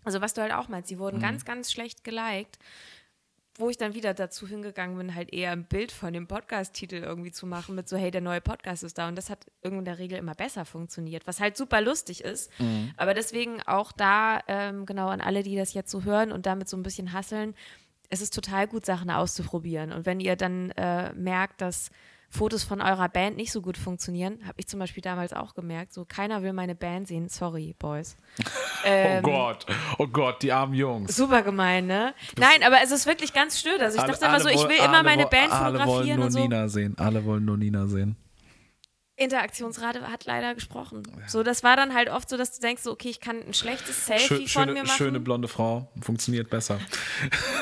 [0.03, 1.22] Also was du halt auch meinst, sie wurden mhm.
[1.22, 2.57] ganz, ganz schlecht geliked
[3.55, 7.31] wo ich dann wieder dazu hingegangen bin, halt eher ein Bild von dem Podcast-Titel irgendwie
[7.31, 9.07] zu machen, mit so, hey, der neue Podcast ist da.
[9.07, 12.49] Und das hat in der Regel immer besser funktioniert, was halt super lustig ist.
[12.59, 12.93] Mhm.
[12.97, 16.69] Aber deswegen auch da, ähm, genau an alle, die das jetzt so hören und damit
[16.69, 17.53] so ein bisschen hasseln,
[18.09, 19.91] es ist total gut, Sachen auszuprobieren.
[19.91, 21.91] Und wenn ihr dann äh, merkt, dass
[22.34, 25.91] Fotos von eurer Band nicht so gut funktionieren, habe ich zum Beispiel damals auch gemerkt.
[25.93, 27.27] So, keiner will meine Band sehen.
[27.27, 28.15] Sorry, Boys.
[28.84, 29.65] Oh ähm, oh Gott,
[29.99, 31.15] oh Gott, die armen Jungs.
[31.15, 32.15] Super gemein, ne?
[32.39, 33.79] Nein, aber es ist wirklich ganz stört.
[33.79, 36.25] Also ich alle, dachte immer so, ich will immer meine Band fotografieren alle wollen nur
[36.25, 36.39] und so.
[36.39, 36.95] Nina sehen.
[36.97, 38.15] Alle wollen nur Nina sehen.
[39.22, 41.03] Interaktionsrate hat leider gesprochen.
[41.28, 43.53] So, das war dann halt oft so, dass du denkst, so, okay, ich kann ein
[43.53, 44.97] schlechtes Selfie Schö von schöne, mir machen.
[44.97, 46.80] schöne blonde Frau, funktioniert besser.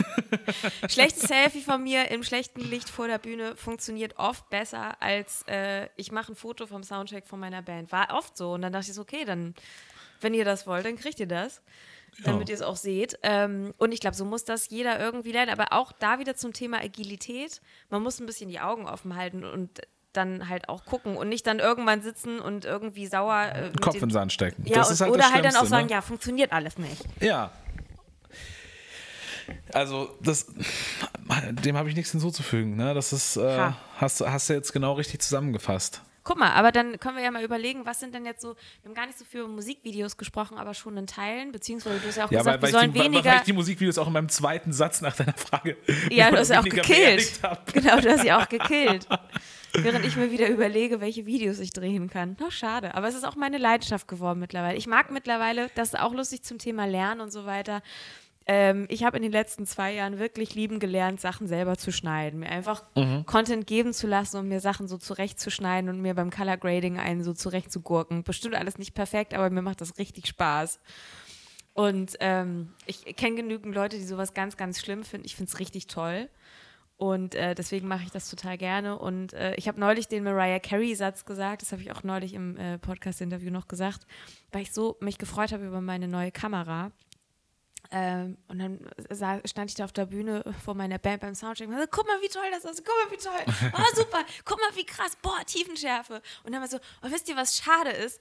[0.89, 5.89] Schlechtes Selfie von mir im schlechten Licht vor der Bühne funktioniert oft besser, als äh,
[5.97, 7.91] ich mache ein Foto vom Soundcheck von meiner Band.
[7.91, 8.53] War oft so.
[8.53, 9.53] Und dann dachte ich so, okay, dann,
[10.21, 11.61] wenn ihr das wollt, dann kriegt ihr das.
[12.23, 13.19] Damit ihr es auch seht.
[13.21, 15.51] Ähm, und ich glaube, so muss das jeder irgendwie lernen.
[15.51, 17.61] Aber auch da wieder zum Thema Agilität.
[17.89, 19.81] Man muss ein bisschen die Augen offen halten und
[20.13, 24.01] dann halt auch gucken und nicht dann irgendwann sitzen und irgendwie sauer äh, Kopf in
[24.01, 24.63] den Sand stecken.
[24.65, 25.93] ja, das ist halt oder halt dann auch sagen, ne?
[25.93, 27.03] ja, funktioniert alles nicht.
[27.19, 27.51] Ja.
[29.73, 30.47] Also, das,
[31.63, 32.75] dem habe ich nichts hinzuzufügen.
[32.75, 32.93] Ne?
[32.93, 33.77] Das ist, äh, Ha.
[33.97, 36.01] hast, hast du jetzt genau richtig zusammengefasst.
[36.23, 38.49] Guck mal, aber dann können wir ja mal überlegen, was sind denn jetzt so,
[38.83, 42.07] wir haben gar nicht so viel über Musikvideos gesprochen, aber schon in Teilen, beziehungsweise du
[42.07, 43.31] hast ja auch Ja, gesagt, weil, weil, wir sollen die, weil, weniger.
[43.31, 45.77] weil ich die Musikvideos auch in meinem zweiten Satz nach deiner Frage
[46.11, 47.39] ja, du hast ja auch gekillt.
[47.73, 49.07] Genau, du hast ja auch gekillt.
[49.73, 52.35] Während ich mir wieder überlege, welche Videos ich drehen kann.
[52.39, 52.95] Na, schade.
[52.95, 54.77] Aber es ist auch meine Leidenschaft geworden mittlerweile.
[54.77, 57.81] Ich mag mittlerweile, das ist auch lustig zum Thema Lernen und so weiter.
[58.47, 62.39] Ähm, ich habe in den letzten zwei Jahren wirklich lieben gelernt, Sachen selber zu schneiden.
[62.39, 63.25] Mir einfach Mhm.
[63.27, 67.23] Content geben zu lassen und mir Sachen so zurechtzuschneiden und mir beim Color Grading einen
[67.23, 68.23] so zurechtzugurken.
[68.23, 70.79] Bestimmt alles nicht perfekt, aber mir macht das richtig Spaß.
[71.73, 75.27] Und ähm, ich kenne genügend Leute, die sowas ganz, ganz schlimm finden.
[75.27, 76.27] Ich finde es richtig toll.
[76.99, 78.99] Und äh, deswegen mache ich das total gerne.
[78.99, 82.57] Und äh, ich habe neulich den Mariah Carey-Satz gesagt, das habe ich auch neulich im
[82.57, 84.01] äh, Podcast-Interview noch gesagt,
[84.51, 86.91] weil ich so mich gefreut habe über meine neue Kamera.
[87.89, 88.79] Ähm, und dann
[89.09, 92.05] sah, stand ich da auf der Bühne vor meiner Band beim Soundcheck und so, guck
[92.05, 95.17] mal, wie toll das ist, guck mal, wie toll, oh, super, guck mal, wie krass,
[95.21, 96.21] boah, Tiefenschärfe.
[96.43, 98.19] Und dann war so, oh, wisst ihr, was schade ist?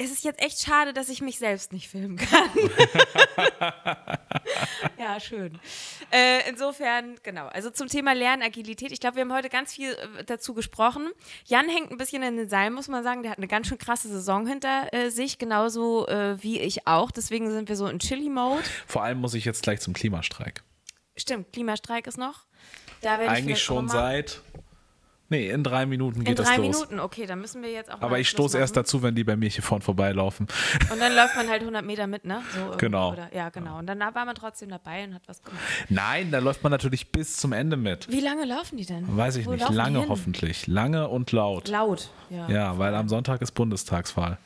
[0.00, 2.48] Es ist jetzt echt schade, dass ich mich selbst nicht filmen kann.
[4.98, 5.58] ja, schön.
[6.12, 7.46] Äh, insofern, genau.
[7.48, 8.92] Also zum Thema Lernagilität.
[8.92, 11.10] Ich glaube, wir haben heute ganz viel äh, dazu gesprochen.
[11.46, 13.22] Jan hängt ein bisschen in den Seilen, muss man sagen.
[13.22, 17.10] Der hat eine ganz schön krasse Saison hinter äh, sich, genauso äh, wie ich auch.
[17.10, 18.62] Deswegen sind wir so in Chili-Mode.
[18.86, 20.62] Vor allem muss ich jetzt gleich zum Klimastreik.
[21.16, 22.46] Stimmt, Klimastreik ist noch.
[23.00, 24.42] Da werde ich Eigentlich vielleicht schon seit.
[25.30, 26.80] Nee, in drei Minuten In geht das drei los.
[26.80, 29.24] Minuten, okay, dann müssen wir jetzt auch mal Aber ich stoße erst dazu, wenn die
[29.24, 30.46] bei mir hier vorne vorbeilaufen.
[30.90, 32.42] Und dann läuft man halt 100 Meter mit, ne?
[32.54, 33.12] So Genau.
[33.12, 33.78] Oder, ja, genau.
[33.78, 35.62] Und dann war man trotzdem dabei und hat was gemacht.
[35.90, 38.10] Nein, da läuft man natürlich bis zum Ende mit.
[38.10, 39.04] Wie lange laufen die denn?
[39.16, 39.68] Weiß ich Wo nicht.
[39.68, 40.66] Lange hoffentlich.
[40.66, 41.68] Lange und laut.
[41.68, 42.48] Laut, ja.
[42.48, 44.38] Ja, weil am Sonntag ist Bundestagswahl.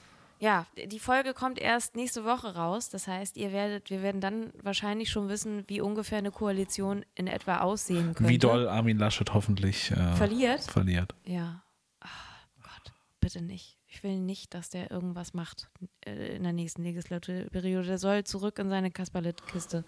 [0.43, 2.89] Ja, die Folge kommt erst nächste Woche raus.
[2.89, 7.29] Das heißt, ihr werdet, wir werden dann wahrscheinlich schon wissen, wie ungefähr eine Koalition in
[7.29, 8.29] etwa aussehen könnte.
[8.29, 10.63] Wie doll Armin Laschet hoffentlich äh, Verliert?
[10.63, 11.15] verliert.
[11.25, 11.63] Ja.
[12.01, 13.79] Ach Gott, bitte nicht.
[13.95, 15.69] Ich will nicht, dass der irgendwas macht
[16.07, 17.87] äh, in der nächsten Legislaturperiode.
[17.87, 19.85] Der soll zurück in seine Kasperlet-Kiste.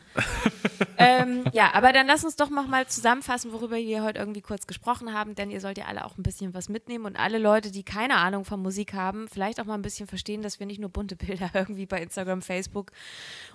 [0.99, 4.67] ähm, ja, aber dann lass uns doch noch mal zusammenfassen, worüber wir heute irgendwie kurz
[4.67, 7.71] gesprochen haben, denn ihr sollt ja alle auch ein bisschen was mitnehmen und alle Leute,
[7.71, 10.81] die keine Ahnung von Musik haben, vielleicht auch mal ein bisschen verstehen, dass wir nicht
[10.81, 12.93] nur bunte Bilder irgendwie bei Instagram, Facebook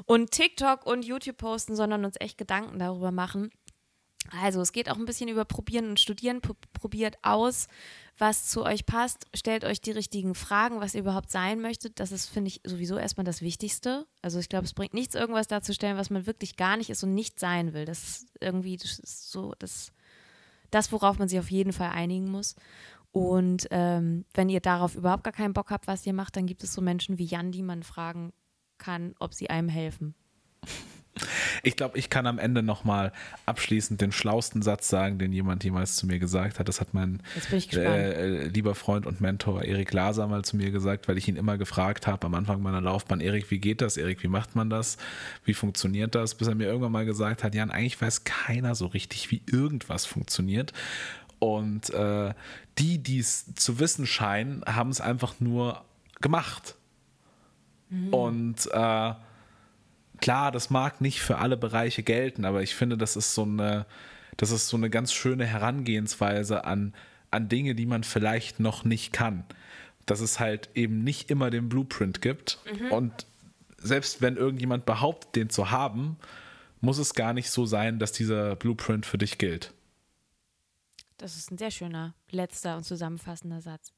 [0.07, 3.51] und TikTok und YouTube posten, sondern uns echt Gedanken darüber machen.
[4.41, 6.41] Also, es geht auch ein bisschen über Probieren und Studieren.
[6.73, 7.67] Probiert aus,
[8.17, 9.27] was zu euch passt.
[9.33, 11.99] Stellt euch die richtigen Fragen, was ihr überhaupt sein möchtet.
[11.99, 14.05] Das ist, finde ich, sowieso erstmal das Wichtigste.
[14.21, 17.13] Also, ich glaube, es bringt nichts, irgendwas darzustellen, was man wirklich gar nicht ist und
[17.13, 17.85] nicht sein will.
[17.85, 19.91] Das ist irgendwie das ist so das,
[20.71, 22.55] das, worauf man sich auf jeden Fall einigen muss.
[23.11, 26.63] Und ähm, wenn ihr darauf überhaupt gar keinen Bock habt, was ihr macht, dann gibt
[26.63, 28.33] es so Menschen wie Jan, die man fragen
[28.77, 30.13] kann, ob sie einem helfen.
[31.63, 33.11] Ich glaube, ich kann am Ende nochmal
[33.45, 36.67] abschließend den schlausten Satz sagen, den jemand jemals zu mir gesagt hat.
[36.67, 37.21] Das hat mein
[37.71, 37.87] gespannt.
[37.87, 41.57] äh, lieber Freund und Mentor Erik Laser mal zu mir gesagt, weil ich ihn immer
[41.57, 43.97] gefragt habe am Anfang meiner Laufbahn, Erik, wie geht das?
[43.97, 44.97] Erik, wie macht man das?
[45.43, 46.35] Wie funktioniert das?
[46.35, 50.05] Bis er mir irgendwann mal gesagt hat, Jan, eigentlich weiß keiner so richtig, wie irgendwas
[50.05, 50.73] funktioniert.
[51.39, 52.33] Und äh,
[52.77, 55.83] die, die es zu wissen scheinen, haben es einfach nur
[56.21, 56.75] gemacht.
[58.11, 59.13] Und äh,
[60.21, 63.85] klar, das mag nicht für alle Bereiche gelten, aber ich finde, das ist so eine,
[64.37, 66.93] das ist so eine ganz schöne Herangehensweise an,
[67.31, 69.43] an Dinge, die man vielleicht noch nicht kann.
[70.05, 72.59] Dass es halt eben nicht immer den Blueprint gibt.
[72.89, 73.25] Und
[73.77, 76.17] selbst wenn irgendjemand behauptet, den zu haben,
[76.81, 79.73] muss es gar nicht so sein, dass dieser Blueprint für dich gilt.
[81.19, 83.91] Das ist ein sehr schöner letzter und zusammenfassender Satz.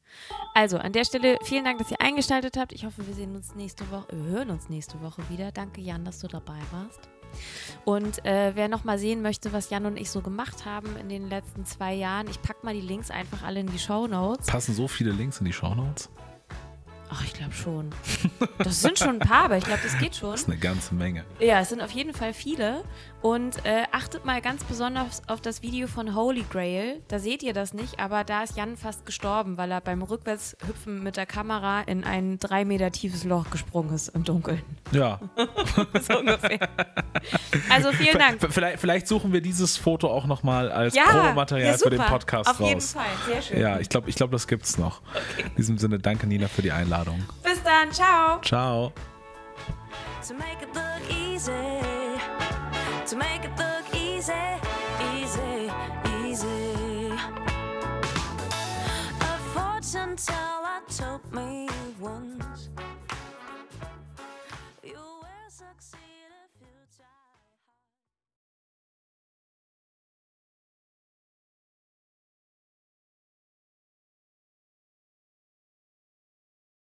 [0.55, 2.73] Also, an der Stelle vielen Dank, dass ihr eingeschaltet habt.
[2.73, 5.51] Ich hoffe, wir sehen uns nächste Woche, wir hören uns nächste Woche wieder.
[5.51, 7.09] Danke, Jan, dass du dabei warst.
[7.85, 11.09] Und äh, wer noch mal sehen möchte, was Jan und ich so gemacht haben in
[11.09, 14.47] den letzten zwei Jahren, ich packe mal die Links einfach alle in die Show Notes.
[14.47, 16.09] Passen so viele Links in die Shownotes?
[17.13, 17.89] Ach, ich glaube schon.
[18.57, 20.31] Das sind schon ein paar, aber ich glaube, das geht schon.
[20.31, 21.25] Das ist eine ganze Menge.
[21.39, 22.83] Ja, es sind auf jeden Fall viele.
[23.21, 27.01] Und äh, achtet mal ganz besonders auf das Video von Holy Grail.
[27.07, 31.03] Da seht ihr das nicht, aber da ist Jan fast gestorben, weil er beim Rückwärtshüpfen
[31.03, 34.63] mit der Kamera in ein drei Meter tiefes Loch gesprungen ist im Dunkeln.
[34.91, 35.19] Ja.
[36.01, 36.67] so ungefähr.
[37.69, 38.39] Also vielen Dank.
[38.49, 42.49] Vielleicht, vielleicht suchen wir dieses Foto auch nochmal als ja, Promomaterial ja, für den Podcast
[42.49, 42.61] auf raus.
[42.61, 43.61] Auf jeden Fall, sehr schön.
[43.61, 45.01] Ja, ich glaube, ich glaub, das gibt's noch.
[45.11, 45.47] Okay.
[45.47, 47.23] In diesem Sinne, danke Nina für die Einladung.
[47.43, 48.41] Bis dann, ciao.
[48.41, 48.91] Ciao.
[50.27, 51.51] To make it look easy,
[53.11, 54.31] to make it look easy,
[55.13, 55.69] easy,
[56.23, 57.11] easy.
[59.19, 61.67] A fortune teller told me
[61.99, 62.69] once
[64.81, 66.10] you will succeed.